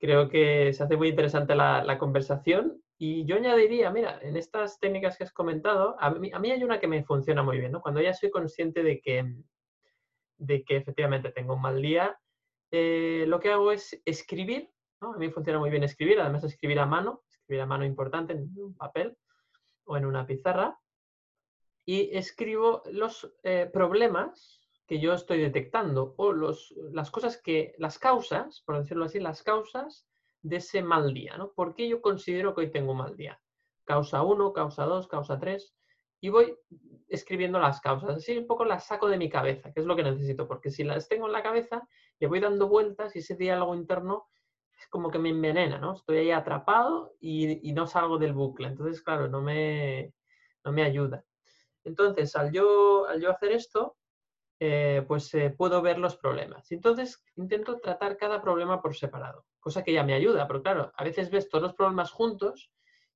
[0.00, 2.82] creo que se hace muy interesante la, conversación.
[2.98, 6.64] Y yo añadiría, mira, en estas técnicas que has comentado, a mí, a mí, hay
[6.64, 7.80] una que me funciona muy bien, ¿no?
[7.80, 9.36] Cuando ya soy consciente de que,
[10.38, 12.18] de que efectivamente tengo un mal día,
[12.72, 14.70] eh, lo que hago es escribir
[15.00, 18.52] a mí funciona muy bien escribir, además escribir a mano, escribir a mano importante en
[18.58, 19.16] un papel
[19.84, 20.78] o en una pizarra.
[21.86, 24.59] Y escribo los eh, problemas
[24.90, 29.44] que yo estoy detectando o los, las cosas que, las causas, por decirlo así, las
[29.44, 30.04] causas
[30.42, 31.52] de ese mal día, ¿no?
[31.52, 33.40] ¿Por qué yo considero que hoy tengo mal día?
[33.84, 35.76] Causa 1, causa 2, causa 3.
[36.22, 36.56] Y voy
[37.06, 38.16] escribiendo las causas.
[38.16, 40.82] Así un poco las saco de mi cabeza, que es lo que necesito, porque si
[40.82, 41.86] las tengo en la cabeza,
[42.18, 44.26] le voy dando vueltas y ese diálogo interno
[44.76, 45.94] es como que me envenena, ¿no?
[45.94, 48.66] Estoy ahí atrapado y, no salgo del bucle.
[48.66, 50.14] Entonces, claro, no me,
[50.64, 51.24] no me ayuda.
[51.84, 53.96] Entonces, al yo, al yo hacer esto,
[54.62, 56.70] eh, pues eh, puedo ver los problemas.
[56.70, 61.02] Entonces, intento tratar cada problema por separado, cosa que ya me ayuda, pero claro, a
[61.02, 62.70] veces ves todos los problemas juntos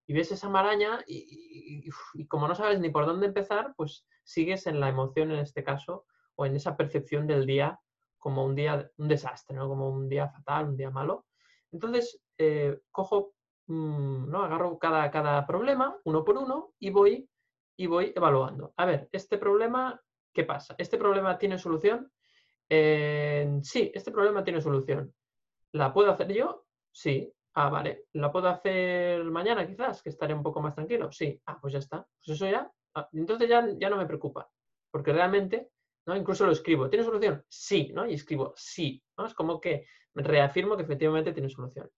[0.07, 1.89] y ves esa maraña y,
[2.29, 6.07] como no sabes ni por dónde empezar, pues sigues en la emoción en este caso
[6.35, 7.79] o en esa percepción del día
[8.19, 9.69] como un día, un desastre, ¿no?
[9.69, 11.27] Como un día fatal, un día malo.
[11.73, 13.35] Entonces, eh, cojo,
[13.67, 14.45] mm, ¿no?
[14.45, 17.29] agarro cada, cada problema uno por uno y voy,
[17.77, 18.73] y voy evaluando.
[18.79, 20.01] A ver, este problema,
[20.35, 20.75] ¿qué pasa?
[20.77, 22.11] ¿Este problema tiene solución?
[22.69, 25.15] Eh, sí, este problema tiene solución.
[25.73, 26.67] ¿La puedo hacer yo?
[26.91, 27.33] Sí.
[27.55, 28.07] Ah, vale.
[28.15, 30.03] ¿La puedo hacer mañana quizás?
[30.03, 31.11] Que estaré un poco más tranquilo.
[31.13, 31.41] Sí.
[31.47, 32.07] Ah, pues ya está.
[32.19, 32.71] Pues eso ya.
[32.95, 34.51] Ah, entonces ya, ya no me preocupa.
[34.91, 35.71] Porque realmente,
[36.07, 36.17] ¿no?
[36.17, 36.91] Incluso lo escribo.
[36.91, 37.45] ¿Tiene solución?
[37.49, 38.07] Sí, ¿no?
[38.07, 39.03] Y escribo sí.
[39.17, 39.27] ¿no?
[39.27, 41.91] Es como que reafirmo que efectivamente tiene solución.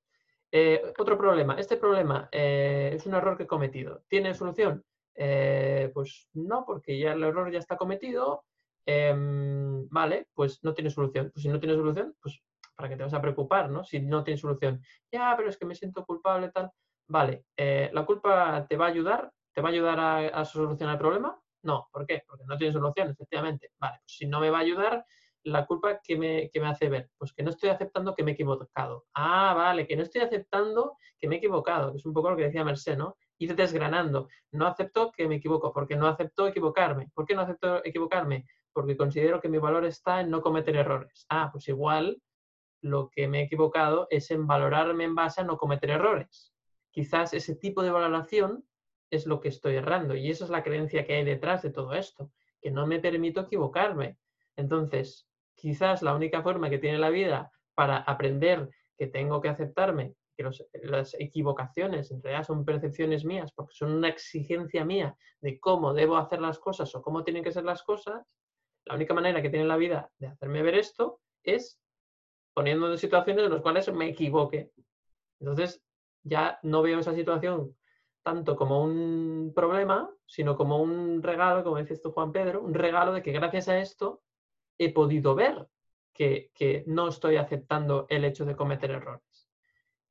[0.52, 1.58] Eh, otro problema.
[1.58, 4.04] Este problema eh, es un error que he cometido.
[4.08, 4.84] ¿Tiene solución?
[5.16, 8.44] Eh, pues no, porque ya el error ya está cometido.
[8.86, 11.30] Em, vale, pues no tiene solución.
[11.32, 12.40] Pues si no tiene solución, pues
[12.76, 13.84] ¿para qué te vas a preocupar, no?
[13.84, 14.82] Si no tiene solución.
[15.10, 16.70] Ya, pero es que me siento culpable, tal.
[17.08, 19.32] Vale, ¿la culpa te va a ayudar?
[19.52, 19.98] ¿Te va a ayudar
[20.34, 21.40] a, solucionar el problema?
[21.62, 22.22] No, ¿por qué?
[22.26, 23.70] Porque no tiene solución, efectivamente.
[23.78, 25.04] Vale, pues si no me va a ayudar,
[25.46, 27.10] la culpa que me, me, hace ver?
[27.16, 29.06] Pues que no estoy aceptando que me he equivocado.
[29.14, 32.36] Ah, vale, que no estoy aceptando que me he equivocado, que es un poco lo
[32.36, 33.16] que decía Merced, ¿no?
[33.38, 34.28] Ir desgranando.
[34.52, 37.10] No acepto que me equivoco, porque no acepto equivocarme.
[37.14, 38.46] ¿Por qué no acepto equivocarme?
[38.72, 41.26] Porque considero que mi valor está en no cometer errores.
[41.28, 42.20] Ah, pues igual
[42.82, 46.52] lo que me he equivocado es en valorarme en base a no cometer errores.
[46.90, 48.64] Quizás ese tipo de valoración
[49.10, 51.92] es lo que estoy errando y esa es la creencia que hay detrás de todo
[51.94, 52.30] esto,
[52.60, 54.18] que no me permito equivocarme.
[54.56, 60.14] Entonces, quizás la única forma que tiene la vida para aprender que tengo que aceptarme,
[60.36, 60.44] que
[60.82, 66.16] las equivocaciones en realidad son percepciones mías, porque son una exigencia mía de cómo debo
[66.16, 68.24] hacer las cosas o cómo tienen que ser las cosas,
[68.84, 71.80] la única manera que tiene la vida de hacerme ver esto es
[72.54, 74.70] poniendo en situaciones en las cuales me equivoque.
[75.40, 75.82] Entonces,
[76.22, 77.76] ya no veo esa situación
[78.22, 83.12] tanto como un problema, sino como un regalo, como dices tú, Juan Pedro, un regalo
[83.12, 84.22] de que gracias a esto
[84.78, 85.68] he podido ver
[86.12, 89.22] que, no estoy aceptando el hecho de cometer errores.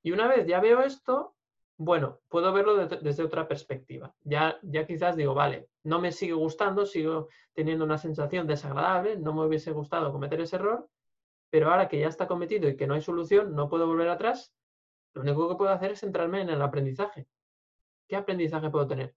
[0.05, 1.33] Y una vez ya veo esto,
[1.77, 4.13] bueno, puedo verlo desde otra perspectiva.
[4.21, 9.33] Ya, ya quizás digo, vale, no me sigue gustando, sigo teniendo una sensación desagradable, no
[9.33, 10.87] me hubiese gustado cometer ese error,
[11.49, 14.53] pero ahora que ya está cometido y que no hay solución, no puedo volver atrás,
[15.15, 17.25] lo único que puedo hacer es centrarme en el aprendizaje.
[18.07, 19.15] ¿Qué aprendizaje puedo tener?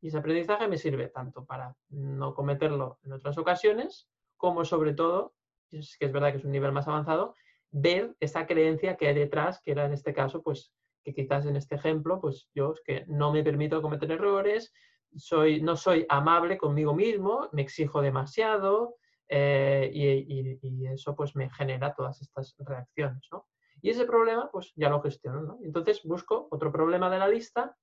[0.00, 5.34] Y ese aprendizaje me sirve tanto para no cometerlo en otras ocasiones, como sobre todo,
[5.68, 7.34] que es verdad que es un nivel más avanzado,
[7.70, 10.72] ver esa creencia que hay detrás, que era en este caso, pues
[11.04, 14.72] que quizás en este ejemplo, pues yo es que no me permito cometer errores,
[15.16, 18.96] soy, no soy amable conmigo mismo, me exijo demasiado
[19.28, 23.46] eh, y, y, eso pues me genera todas estas reacciones, ¿no?
[23.80, 25.58] Y ese problema pues ya lo gestiono, ¿no?
[25.62, 27.76] Entonces busco otro problema de la lista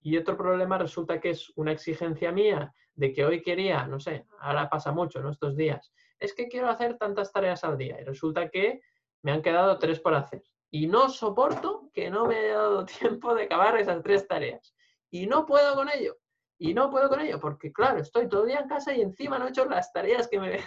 [0.00, 4.26] y otro problema resulta que es una exigencia mía de que hoy quería, no sé,
[4.40, 8.04] ahora pasa mucho en estos días, es que quiero hacer tantas tareas al día y
[8.04, 8.80] resulta que
[9.22, 10.42] me han quedado tres por hacer.
[10.70, 14.74] Y no soporto que no me haya dado tiempo de acabar esas tres tareas.
[15.10, 16.16] Y no puedo con ello.
[16.58, 19.38] Y no puedo con ello porque, claro, estoy todo el día en casa y encima
[19.38, 20.58] no he hecho las tareas que, me,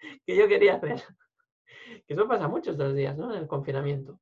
[0.26, 1.02] que yo quería hacer.
[2.06, 3.34] Que eso pasa muchos estos días, ¿no?
[3.34, 4.18] En el confinamiento.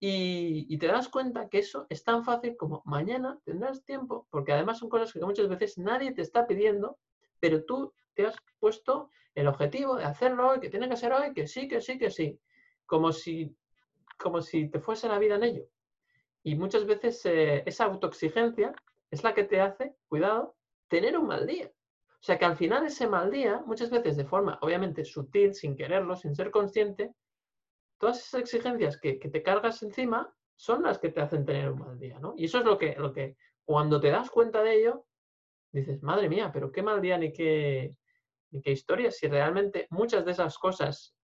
[0.00, 4.78] Y, te das cuenta que eso es tan fácil como mañana tendrás tiempo, porque además
[4.78, 6.98] son cosas que muchas veces nadie te está pidiendo,
[7.40, 11.32] pero tú te has puesto el objetivo de hacerlo hoy, que tiene que ser hoy,
[11.34, 12.38] que sí, que sí, que sí,
[12.88, 13.54] como si,
[14.18, 15.64] como si te fuese la vida en ello.
[16.42, 18.74] Y muchas veces eh, esa autoexigencia
[19.10, 20.56] es la que te hace, cuidado,
[20.88, 21.70] tener un mal día.
[22.20, 25.76] O sea que al final ese mal día, muchas veces de forma obviamente sutil, sin
[25.76, 27.14] quererlo, sin ser consciente,
[27.98, 31.98] todas esas exigencias que, te cargas encima son las que te hacen tener un mal
[31.98, 32.34] día, ¿no?
[32.36, 35.04] Y eso es lo que, lo que cuando te das cuenta de ello,
[35.70, 37.94] dices, madre mía, pero qué mal día ni qué,
[38.50, 41.14] ni qué historia, si realmente muchas de esas cosas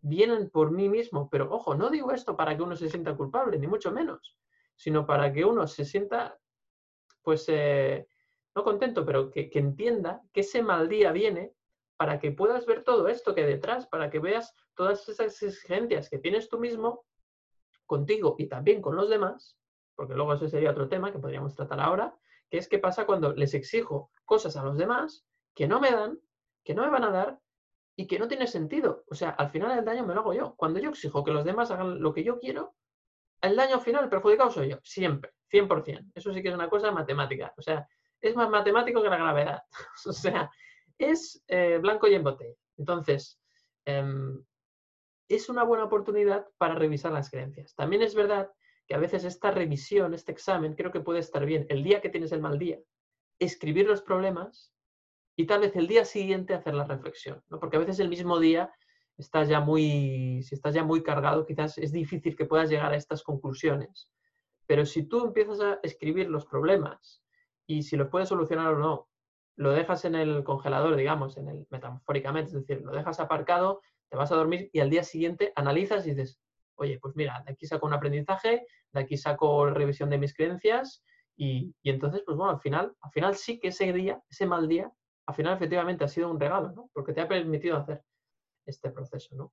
[0.00, 3.58] vienen por mí mismo, pero ojo, no digo esto para que uno se sienta culpable,
[3.58, 4.36] ni mucho menos,
[4.76, 6.38] sino para que uno se sienta,
[7.22, 8.06] pues, eh,
[8.54, 11.52] no contento, pero que, que entienda que ese mal día viene
[11.96, 16.08] para que puedas ver todo esto que hay detrás, para que veas todas esas exigencias
[16.08, 17.04] que tienes tú mismo
[17.86, 19.58] contigo y también con los demás,
[19.96, 22.14] porque luego ese sería otro tema que podríamos tratar ahora,
[22.48, 26.20] que es qué pasa cuando les exijo cosas a los demás que no me dan,
[26.62, 27.40] que no me van a dar
[27.98, 29.04] y que no tiene sentido.
[29.10, 30.54] O sea, al final el daño me lo hago yo.
[30.54, 32.76] Cuando yo exijo que los demás hagan lo que yo quiero,
[33.42, 36.12] el daño final, perjudicado soy yo, siempre, 100%.
[36.14, 37.52] Eso sí que es una cosa matemática.
[37.58, 37.88] O sea,
[38.20, 39.62] es más matemático que la gravedad.
[40.06, 40.48] o sea,
[40.96, 42.54] es eh, blanco y en botella.
[42.76, 43.40] Entonces,
[43.84, 44.44] em,
[45.28, 47.74] es una buena oportunidad para revisar las creencias.
[47.74, 48.48] También es verdad
[48.86, 51.66] que a veces esta revisión, este examen, creo que puede estar bien.
[51.68, 52.78] El día que tienes el mal día,
[53.40, 54.72] escribir los problemas
[55.38, 57.60] y tal vez el día siguiente hacer la reflexión, ¿no?
[57.60, 58.72] Porque a veces el mismo día
[59.16, 62.96] estás ya muy, si estás ya muy cargado, quizás es difícil que puedas llegar a
[62.96, 64.10] estas conclusiones.
[64.66, 67.22] Pero si tú empiezas a escribir los problemas
[67.68, 69.08] y si los puedes solucionar o no,
[69.54, 74.16] lo dejas en el congelador, digamos, en el metafóricamente, es decir, lo dejas aparcado te
[74.16, 76.40] vas a dormir y al día siguiente analizas y dices,
[76.74, 81.04] oye, pues mira, de aquí saco un aprendizaje, de aquí saco revisión de mis creencias
[81.36, 84.90] y, entonces, pues bueno, al final, al final sí que ese día, ese mal día,
[85.28, 86.90] al final efectivamente ha sido un regalo, ¿no?
[86.94, 88.02] Porque te ha permitido hacer
[88.66, 89.52] este proceso, ¿no?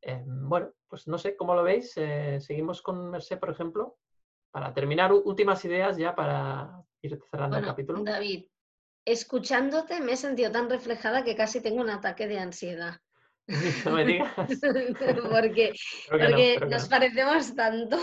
[0.00, 1.92] Em, bueno, pues no sé, ¿cómo lo veis?
[1.96, 3.98] Eh, seguimos con Merced, por ejemplo,
[4.50, 8.02] para terminar, últimas ideas ya para ir cerrando el capítulo.
[8.02, 8.46] David,
[9.04, 12.96] escuchándote me he sentido tan reflejada que casi tengo un ataque de ansiedad.
[13.84, 14.32] No me digas.
[15.30, 15.72] porque,
[16.68, 17.96] nos parecemos tanto.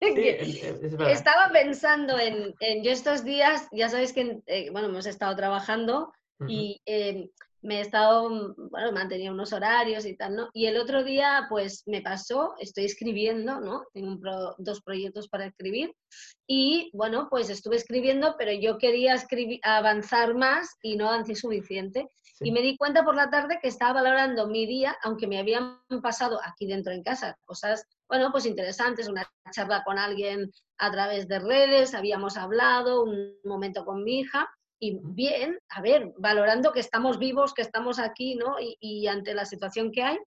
[0.00, 6.12] Estaba pensando en, yo estos días, ya sabéis que, eh, bueno, hemos estado trabajando
[6.46, 7.28] y em,
[7.66, 10.48] me he estado, bueno, mantenía unos horarios y tal, ¿no?
[10.52, 13.84] Y el otro día, pues me pasó, estoy escribiendo, ¿no?
[13.92, 14.18] Tengo
[14.58, 15.92] dos proyectos para escribir
[16.46, 22.08] y, bueno, pues estuve escribiendo, pero yo quería escribir, avanzar más y no avancé suficiente.
[22.40, 25.80] Y me di cuenta por la tarde que estaba valorando mi día, aunque me habían
[26.02, 31.26] pasado aquí dentro en casa cosas, bueno, pues interesantes, una charla con alguien a través
[31.26, 34.46] de redes, habíamos hablado, un momento con mi hija,
[34.78, 38.56] y bien, a ver, valorando que estamos vivos, que estamos aquí, ¿no?
[38.60, 40.18] Y, ante la situación que hay,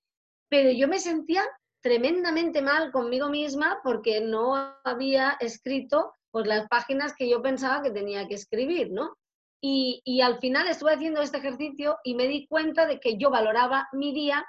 [0.49, 1.43] pero yo me sentía
[1.81, 7.91] tremendamente mal conmigo misma porque no había escrito pues las páginas que yo pensaba que
[7.91, 9.15] tenía que escribir, ¿no?
[9.61, 13.87] Y, al final estuve haciendo este ejercicio y me di cuenta de que yo valoraba
[13.93, 14.45] mi día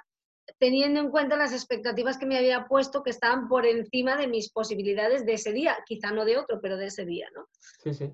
[0.57, 4.51] teniendo en cuenta las expectativas que me había puesto que estaban por encima de mis
[4.51, 7.47] posibilidades de ese día, quizá no de otro, pero de ese día, ¿no?
[7.83, 8.11] Sí, sí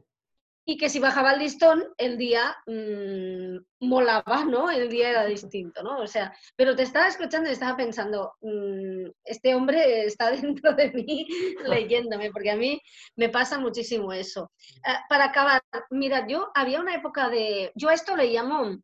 [0.69, 4.69] y que si bajaba el listón, el día mmm, molaba, ¿no?
[4.69, 5.99] El día era distinto, ¿no?
[5.99, 10.91] O sea, pero te estaba escuchando y estaba pensando, mmm, este hombre está dentro de
[10.91, 11.25] mí
[11.63, 12.81] leyéndome, porque a mí
[13.15, 14.51] me pasa muchísimo eso.
[14.85, 18.75] Uh, para acabar, mira, yo había una época de, yo a esto le llamo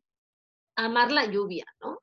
[0.76, 1.98] amar la lluvia, ¿no?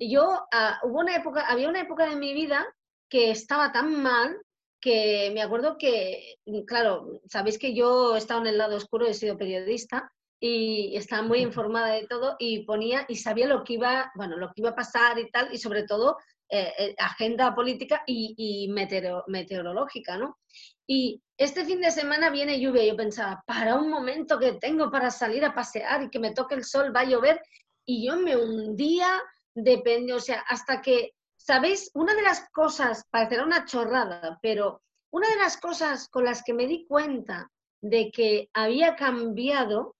[0.00, 2.66] Yo, uh, hubo una época, había una época de mi vida
[3.10, 4.40] que estaba tan mal
[4.80, 9.14] que me acuerdo que, claro, sabéis que yo he estado en el lado oscuro, he
[9.14, 14.12] sido periodista y estaba muy informada de todo y ponía y sabía lo que iba,
[14.14, 16.16] bueno, lo que iba a pasar y tal, y sobre todo
[16.48, 20.38] eh, eh, agenda política y, y meteorológica, ¿no?
[20.86, 24.90] Y este fin de semana viene lluvia y yo pensaba, para un momento que tengo
[24.90, 27.42] para salir a pasear y que me toque el sol, va a llover,
[27.84, 29.20] y yo me hundía,
[29.54, 31.12] depende, o sea, hasta que
[31.48, 31.90] ¿Sabéis?
[31.94, 36.52] Una de las cosas, parecerá una chorrada, pero una de las cosas con las que
[36.52, 39.96] me di cuenta de que había cambiado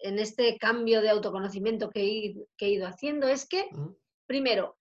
[0.00, 2.02] en este cambio de autoconocimiento que
[2.58, 3.70] he, ido haciendo es que,
[4.26, 4.76] primero,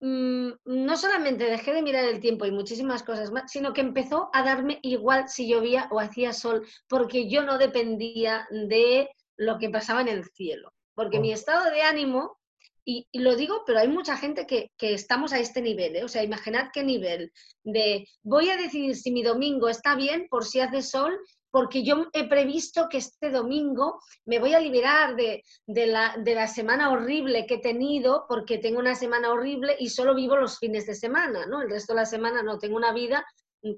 [0.00, 4.28] mm, no solamente dejé de mirar el tiempo y muchísimas cosas más, sino que empezó
[4.32, 9.70] a darme igual si llovía o hacía sol, porque yo no dependía de lo que
[9.70, 11.34] pasaba en el cielo, porque mi oh.
[11.34, 12.40] estado de ánimo
[12.88, 16.04] y, lo digo, pero hay mucha gente que, estamos a este nivel, ¿eh?
[16.04, 17.32] o sea, imaginad qué nivel
[17.64, 21.18] de voy a decidir si mi domingo está bien por si hace sol,
[21.50, 26.46] porque yo he previsto que este domingo me voy a liberar de, la, de la
[26.46, 30.86] semana horrible que he tenido, porque tengo una semana horrible y solo vivo los fines
[30.86, 31.62] de semana, ¿no?
[31.62, 33.26] El resto de la semana no, tengo una vida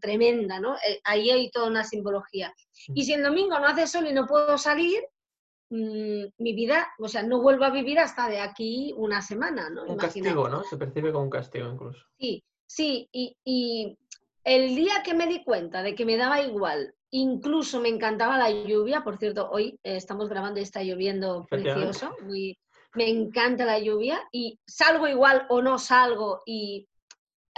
[0.03, 0.75] tremenda, ¿no?
[0.77, 2.53] Eh, ahí hay toda una simbología.
[2.89, 5.03] Y si el domingo no hace sol y no puedo salir,
[5.71, 9.85] Mm, mi vida, o sea, no vuelvo a vivir hasta de aquí una semana, ¿no?
[9.85, 10.65] Un castigo, ¿no?
[10.65, 12.07] Se percibe como un castigo incluso.
[12.19, 13.99] Sí, sí, y,
[14.45, 18.51] el día que me di cuenta de que me daba igual, incluso me encantaba la
[18.51, 22.15] lluvia, por cierto, hoy eh, estamos grabando y está lloviendo precioso,
[22.95, 26.89] me encanta la lluvia y salgo igual o no salgo y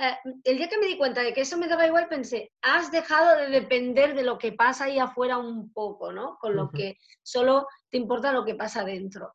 [0.00, 2.90] eh, el día que me di cuenta de que eso me daba igual, pensé, has
[2.90, 6.38] dejado de depender de lo que pasa ahí afuera un poco, ¿no?
[6.38, 9.34] Con lo que solo te importa lo que pasa dentro.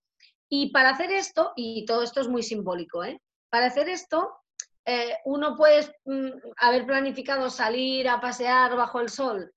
[0.49, 3.21] Y para hacer esto, y todo esto es muy simbólico, ¿eh?
[3.49, 4.37] Para hacer esto,
[4.85, 9.51] eh, uno puede mm, haber planificado salir a pasear bajo el sol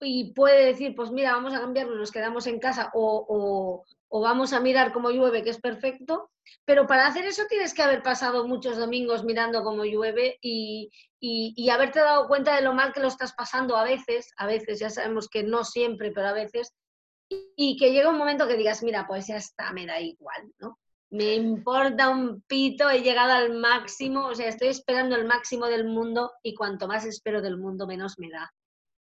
[0.00, 4.52] y puede decir, pues mira, vamos a cambiarlo, nos quedamos en casa o, o vamos
[4.52, 6.30] a mirar cómo llueve, que es perfecto,
[6.64, 10.90] pero para hacer eso tienes que haber pasado muchos domingos mirando cómo llueve y,
[11.20, 14.78] y, haberte dado cuenta de lo mal que lo estás pasando a veces, a veces,
[14.78, 16.72] ya sabemos que no siempre, pero a veces,
[17.28, 20.78] y, que llega un momento que digas, mira, pues ya está, me da igual, ¿no?
[21.10, 25.84] Me importa un pito, he llegado al máximo, o sea, estoy esperando el máximo del
[25.84, 28.52] mundo y cuanto más espero del mundo, menos me da,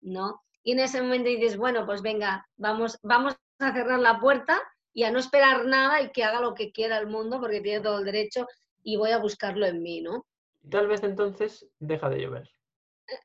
[0.02, 0.44] ¿no?
[0.64, 4.62] Y en ese momento dices, bueno, pues venga, vamos, vamos a cerrar la puerta
[4.94, 7.82] y a no esperar nada y que haga lo que quiera el mundo porque tiene
[7.82, 8.48] todo el derecho
[8.84, 10.26] y voy a buscarlo en mí, ¿no?
[10.70, 12.50] Tal vez entonces deja de llover.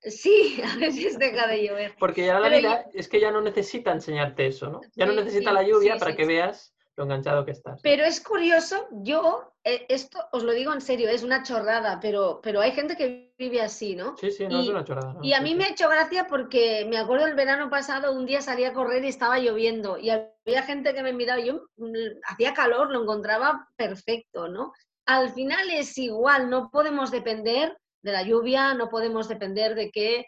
[0.03, 1.95] Eh, sí, a veces deja de llover.
[1.99, 4.81] Porque ya la vida es que ya no necesita enseñarte eso, ¿no?
[4.95, 7.81] Ya no necesita la lluvia para que veas lo enganchado que estás.
[7.83, 12.41] Pero es curioso, yo, eh, esto os lo digo en serio, es una chorrada, pero,
[12.43, 14.17] pero hay gente que vive así, ¿no?
[14.17, 15.15] Sí, sí, no es una chorrada.
[15.23, 18.41] Y a mí me ha hecho gracia porque me acuerdo el verano pasado, un día
[18.41, 22.55] salí a correr y estaba lloviendo y había gente que me miraba, yo mm, hacía
[22.55, 24.73] calor, lo encontraba perfecto, ¿no?
[25.05, 30.27] Al final es igual, no podemos depender de la lluvia, no podemos depender de que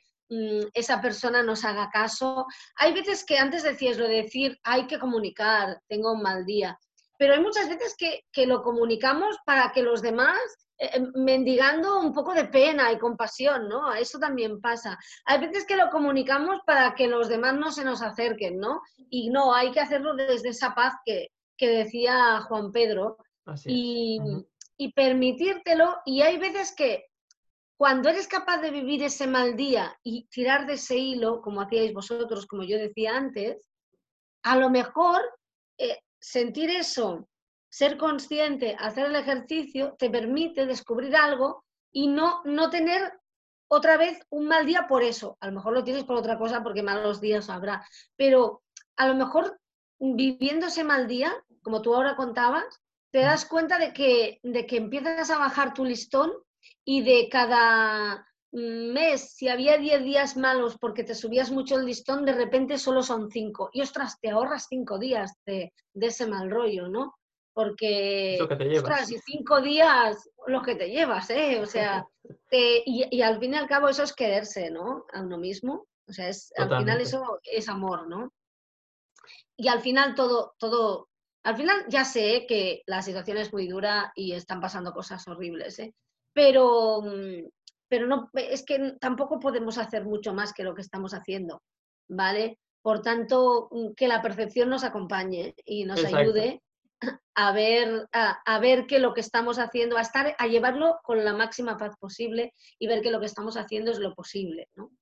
[0.75, 2.47] esa persona nos haga caso.
[2.77, 6.79] Hay veces que antes decías lo de decir, hay que comunicar, tengo un mal día,
[7.19, 10.39] pero hay muchas veces que, lo comunicamos para que los demás,
[10.79, 13.93] eh, eh, mendigando un poco de pena y compasión, ¿no?
[13.93, 14.97] Eso también pasa.
[15.25, 18.83] Hay veces que lo comunicamos para que los demás no se nos acerquen, ¿no?
[19.11, 23.17] Y no, hay que hacerlo desde esa paz que, decía Juan Pedro.
[23.65, 24.21] y,
[24.77, 25.97] y permitírtelo.
[26.05, 27.07] Y hay veces que
[27.79, 31.95] cuando eres capaz de vivir ese mal día y tirar de ese hilo, como hacíais
[31.95, 33.71] vosotros, como yo decía antes,
[34.43, 35.23] a lo mejor
[35.79, 37.29] eh, sentir eso,
[37.71, 43.13] ser consciente, hacer el ejercicio, te permite descubrir algo y no, no tener
[43.69, 45.37] otra vez un mal día por eso.
[45.41, 48.63] A lo mejor lo tienes por otra cosa porque malos días habrá, pero
[48.97, 49.57] a lo mejor
[50.01, 54.79] viviendo ese mal día, como tú ahora contabas, te das cuenta de que, de que
[54.79, 56.33] empiezas a bajar tu listón
[56.85, 62.25] y de cada mes, si había 10 días malos porque te subías mucho el listón,
[62.25, 63.71] de repente solo son 5.
[63.73, 67.15] Y ostras, te ahorras 5 días de, ese mal rollo, ¿no?
[67.59, 71.59] porque, ostras, y cinco días los que te llevas, ¿eh?
[71.61, 72.07] O sea,
[72.53, 75.07] y, al fin y al cabo eso es quererse, ¿no?
[75.13, 75.89] A uno mismo.
[76.07, 78.33] O sea, es, al final eso es amor, ¿no?
[79.57, 81.09] Y al final todo, todo,
[81.43, 85.81] al final ya sé que la situación es muy dura y están pasando cosas horribles,
[85.81, 85.93] ¿eh?
[86.39, 87.51] Pero, mm,
[87.89, 91.63] pero no, es que tampoco podemos hacer mucho más que lo que estamos haciendo,
[92.09, 92.61] ¿vale?
[92.81, 96.63] Por tanto, mm, que la percepción nos acompañe y nos ayude
[97.35, 101.35] a ver, a, ver que lo que estamos haciendo, a estar, a llevarlo con la
[101.35, 104.93] máxima paz posible y ver que lo que estamos haciendo es lo posible, ¿no?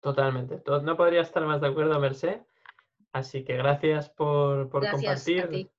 [0.00, 0.64] Totalmente.
[0.82, 2.40] No podría estar más de acuerdo, Merced.
[3.12, 5.70] Así que gracias por, compartir.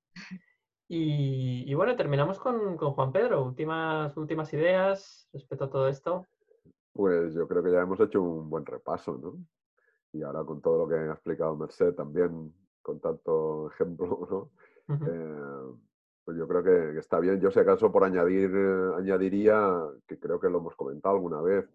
[0.90, 3.44] Y, bueno, terminamos con, Juan Pedro.
[3.44, 6.26] Últimas, últimas ideas respecto a todo esto.
[6.94, 9.38] Pues yo creo que ya hemos hecho un buen repaso, ¿no?
[10.14, 14.50] Y ahora con todo lo que ha explicado Merced también, con tanto ejemplo,
[14.90, 14.98] ¿no?
[15.06, 15.76] Eh,
[16.24, 17.42] pues yo creo que, está bien.
[17.42, 21.70] Yo, si acaso, por añadir, eh, añadiría, que creo que lo hemos comentado alguna vez,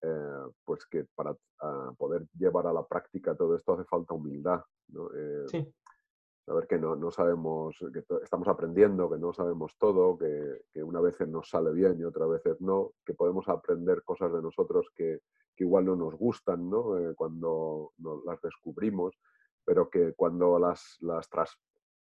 [0.00, 4.62] eh, pues que para ah, poder llevar a la práctica todo esto hace falta humildad.
[4.88, 5.08] ¿no?
[5.48, 5.70] sí.
[6.46, 11.00] Saber que no, no sabemos, que estamos aprendiendo, que no sabemos todo, que, que, una
[11.00, 15.20] vez nos sale bien y otra veces no, que podemos aprender cosas de nosotros que,
[15.56, 16.96] que igual no nos gustan ¿no?
[17.16, 17.92] cuando
[18.24, 19.16] las descubrimos,
[19.64, 21.56] pero que cuando las, las tras,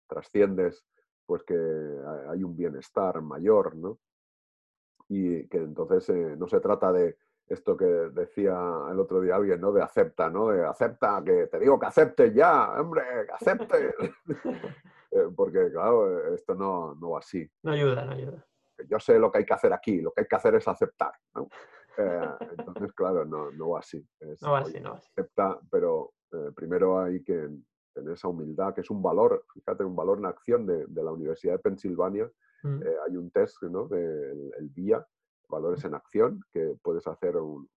[0.09, 0.85] trasciendes,
[1.27, 1.55] pues que
[2.29, 3.99] hay un bienestar mayor, ¿no?
[5.09, 7.17] Y que entonces eh, no se trata de
[7.51, 8.53] esto que decía
[8.91, 9.73] el otro día alguien, ¿no?
[9.73, 10.49] De acepta, ¿no?
[10.49, 13.95] De acepta, que te digo que acepte ya, hombre, que acepte.
[15.13, 17.45] Eh, porque, claro, esto no, no va así.
[17.65, 18.47] No ayuda, no ayuda.
[18.89, 21.11] Yo sé lo que hay que hacer aquí, lo que hay que hacer es aceptar,
[21.35, 21.49] ¿no?
[21.99, 24.07] Eh, entonces, claro, no, no va así.
[24.41, 25.09] no va así, no va así.
[25.11, 26.13] Acepta, pero
[26.55, 27.49] primero hay que
[27.93, 31.55] tener esa humildad, que es un valor, fíjate, un valor en acción de, la Universidad
[31.55, 32.31] de Pensilvania.
[32.63, 32.83] Mm.
[32.83, 33.89] Eh, hay un test, ¿no?
[33.89, 35.05] Del el VIA,
[35.51, 37.69] valores en acción, que puedes hacer un,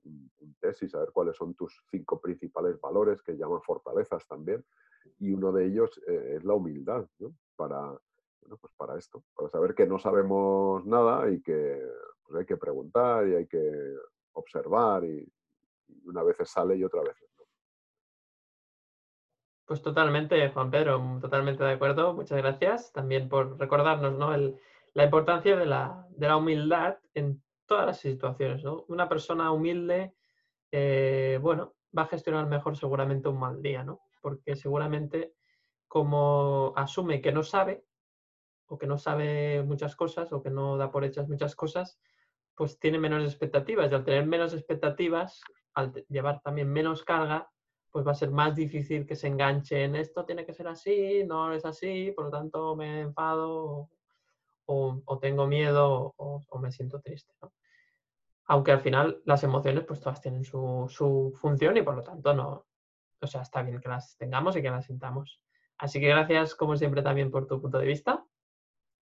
[0.60, 4.64] test y saber cuáles son tus cinco principales valores, que llaman fortalezas también.
[5.20, 7.36] Y uno de ellos eh, es la humildad, ¿no?
[7.56, 7.98] Para,
[8.62, 11.82] pues para esto, para saber que no sabemos nada y que
[12.24, 13.96] pues hay que preguntar y hay que
[14.34, 15.28] observar y,
[16.06, 17.16] una vez sale y otra vez
[19.66, 22.14] pues totalmente, Juan Pedro, totalmente de acuerdo.
[22.14, 24.32] Muchas gracias también por recordarnos ¿no?
[24.94, 26.08] la importancia de la,
[26.38, 28.64] humildad en todas las situaciones.
[28.64, 28.86] ¿no?
[28.88, 30.14] Una persona humilde,
[30.72, 34.02] eh, bueno, va a gestionar mejor seguramente un mal día, ¿no?
[34.22, 35.36] Porque seguramente
[35.88, 37.86] como asume que no sabe,
[38.66, 42.00] o que no sabe muchas cosas, o que no da por hechas muchas cosas,
[42.56, 43.92] pues tiene menos expectativas.
[43.92, 45.42] Y al tener menos expectativas,
[45.76, 47.50] al llevar también menos carga,
[47.94, 51.24] pues va a ser más difícil que se enganche en esto tiene que ser así,
[51.28, 53.92] no es así, por lo tanto me enfado
[54.66, 57.34] o, tengo miedo o, me siento triste.
[58.46, 62.66] Aunque al final las emociones pues todas tienen su, función y por lo tanto no,
[63.22, 65.42] o sea, está bien que las tengamos y que las sintamos.
[65.78, 68.26] Así que gracias como siempre también por tu punto de vista.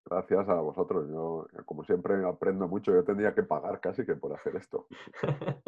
[0.05, 1.07] Gracias a vosotros.
[1.09, 2.91] Yo, como siempre, aprendo mucho.
[2.91, 4.88] Yo tendría que pagar casi que por hacer esto.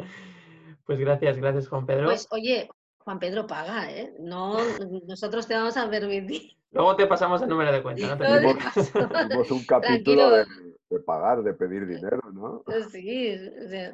[0.84, 2.06] pues gracias, gracias Juan Pedro.
[2.06, 2.68] Pues oye,
[2.98, 4.14] Juan Pedro paga, ¿eh?
[4.18, 4.56] No,
[5.06, 6.56] nosotros te vamos a permitir.
[6.74, 8.08] Luego te pasamos el número de cuenta.
[8.08, 8.54] No tenemos
[9.50, 10.44] un capítulo de,
[11.06, 12.64] pagar, de pedir dinero, ¿no?
[12.90, 13.36] Sí,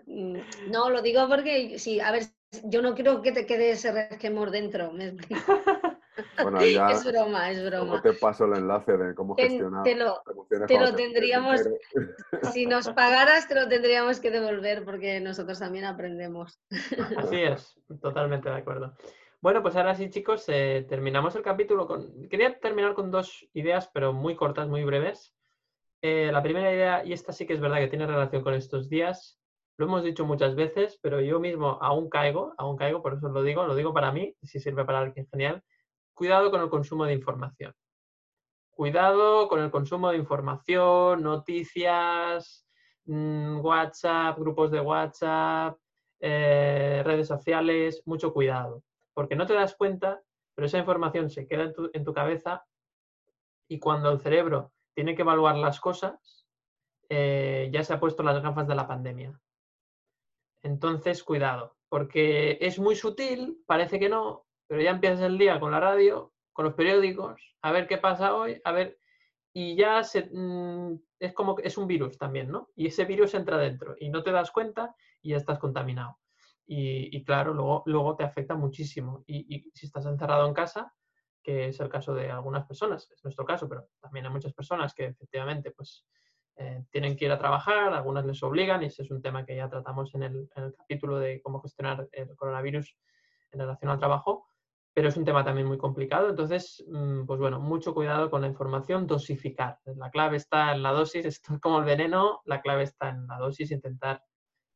[0.07, 0.37] mm,
[0.71, 2.25] no, lo digo porque, sí, a ver,
[2.65, 5.15] yo no quiero que te quede ese resquemor dentro, ¿me
[6.43, 8.03] Bueno, ya es broma, es broma.
[8.03, 9.85] te paso el enlace de cómo gestionar.
[9.85, 10.23] Te lo,
[10.67, 11.61] te lo tendríamos,
[12.53, 16.61] si nos pagaras, te lo tendríamos que devolver porque nosotros también aprendemos.
[17.17, 18.95] Así es, totalmente de acuerdo.
[19.43, 22.29] Bueno, pues ahora sí, chicos, eh, terminamos el capítulo con.
[22.29, 25.35] Quería terminar con dos ideas, pero muy cortas, muy breves.
[26.03, 28.91] Eh, la primera idea, y esta sí que es verdad que tiene relación con estos
[28.91, 29.41] días,
[29.79, 33.43] lo hemos dicho muchas veces, pero yo mismo aún caigo, aún caigo, por eso lo
[33.43, 35.63] digo, lo digo para mí, si sirve para alguien genial,
[36.15, 37.75] cuidado con el consumo de información.
[38.71, 42.67] Cuidado con el consumo de información, noticias,
[43.07, 45.79] mm, WhatsApp, grupos de WhatsApp,
[46.21, 48.83] eh, redes sociales, mucho cuidado,
[49.21, 50.23] porque no te das cuenta,
[50.55, 52.65] pero esa información se queda en tu, cabeza
[53.69, 56.47] y cuando el cerebro tiene que evaluar las cosas,
[57.11, 59.39] eh, ya se ha puesto las gafas de la pandemia.
[60.63, 65.73] Entonces, cuidado, porque es muy sutil, parece que no, pero ya empiezas el día con
[65.73, 68.99] la radio, con los periódicos, a ver qué pasa hoy, a ver,
[69.53, 72.71] y ya se, mm, es como es un virus también, ¿no?
[72.75, 76.17] Y ese virus entra dentro y no te das cuenta y ya estás contaminado.
[76.73, 79.25] Y, claro, luego, luego te afecta muchísimo.
[79.27, 80.95] Y, si estás encerrado en casa,
[81.43, 84.95] que es el caso de algunas personas, es nuestro caso, pero también hay muchas personas
[84.95, 86.07] que efectivamente pues,
[86.59, 89.57] eh, tienen que ir a trabajar, algunas les obligan, y ese es un tema que
[89.57, 92.97] ya tratamos en el, en el capítulo de cómo gestionar el coronavirus
[93.51, 94.47] en relación al trabajo,
[94.95, 96.31] pero es un tema también muy complicado.
[96.31, 99.81] Entonces, mm, pues bueno, mucho cuidado con la información, dosificar.
[99.97, 103.27] La clave está en la dosis, esto es como el veneno, la clave está en
[103.27, 104.23] la dosis, intentar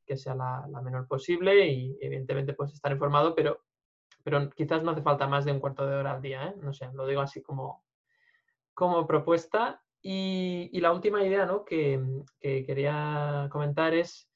[0.05, 3.65] que sea la, menor posible y evidentemente pues estar informado, pero,
[4.23, 6.55] pero quizás no hace falta más de un cuarto de hora al día, ¿eh?
[6.61, 7.85] no sé, lo digo así como,
[8.75, 9.81] como propuesta.
[10.07, 11.65] Y, la última idea ¿no?
[11.65, 11.99] que,
[12.41, 14.29] quería comentar es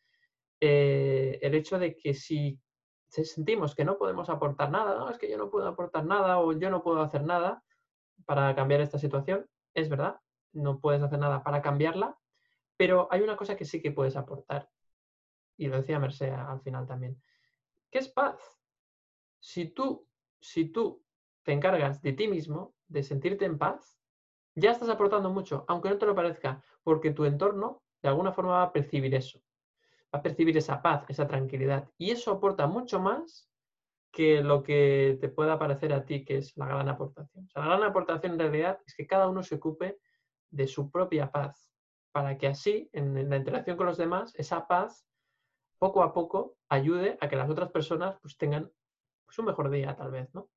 [0.61, 2.59] eh, el hecho de que si
[3.09, 6.53] sentimos que no podemos aportar nada, no, es que yo no puedo aportar nada o
[6.53, 7.63] yo no puedo hacer nada
[8.25, 10.21] para cambiar esta situación, es verdad,
[10.53, 12.19] no puedes hacer nada para cambiarla,
[12.77, 14.69] pero hay una cosa que sí que puedes aportar
[15.59, 17.21] y lo decía Merced al final también,
[17.91, 18.39] ¿qué es paz?
[19.41, 20.09] Si tú,
[20.41, 21.05] si tú
[21.43, 23.99] te encargas de ti mismo, de sentirte en paz,
[24.55, 28.53] ya estás aportando mucho, aunque no te lo parezca, porque tu entorno de alguna forma
[28.53, 29.41] va a percibir eso,
[30.15, 33.49] va a percibir esa paz, esa tranquilidad, y eso aporta mucho más
[34.11, 37.49] que lo que te pueda parecer a ti que es la gran aportación.
[37.55, 39.99] la gran aportación en realidad es que cada uno se ocupe
[40.51, 41.71] de su propia paz,
[42.13, 45.07] para que así, en la interacción con los demás, esa paz
[45.79, 48.71] poco a poco ayude a que las otras personas pues tengan
[49.27, 50.51] pues, un mejor día tal vez, ¿no?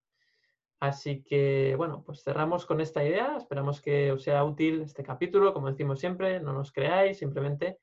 [0.80, 3.38] Así que, bueno, pues cerramos con esta idea.
[3.38, 5.54] Esperamos que os sea útil este capítulo.
[5.54, 7.78] Como decimos siempre, no nos creáis, simplemente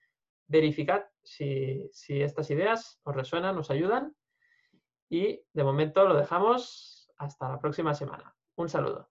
[0.48, 4.16] verificad si, si estas ideas os resuenan, os ayudan.
[5.08, 8.34] Y de momento lo dejamos hasta la próxima semana.
[8.56, 9.08] Un saludo.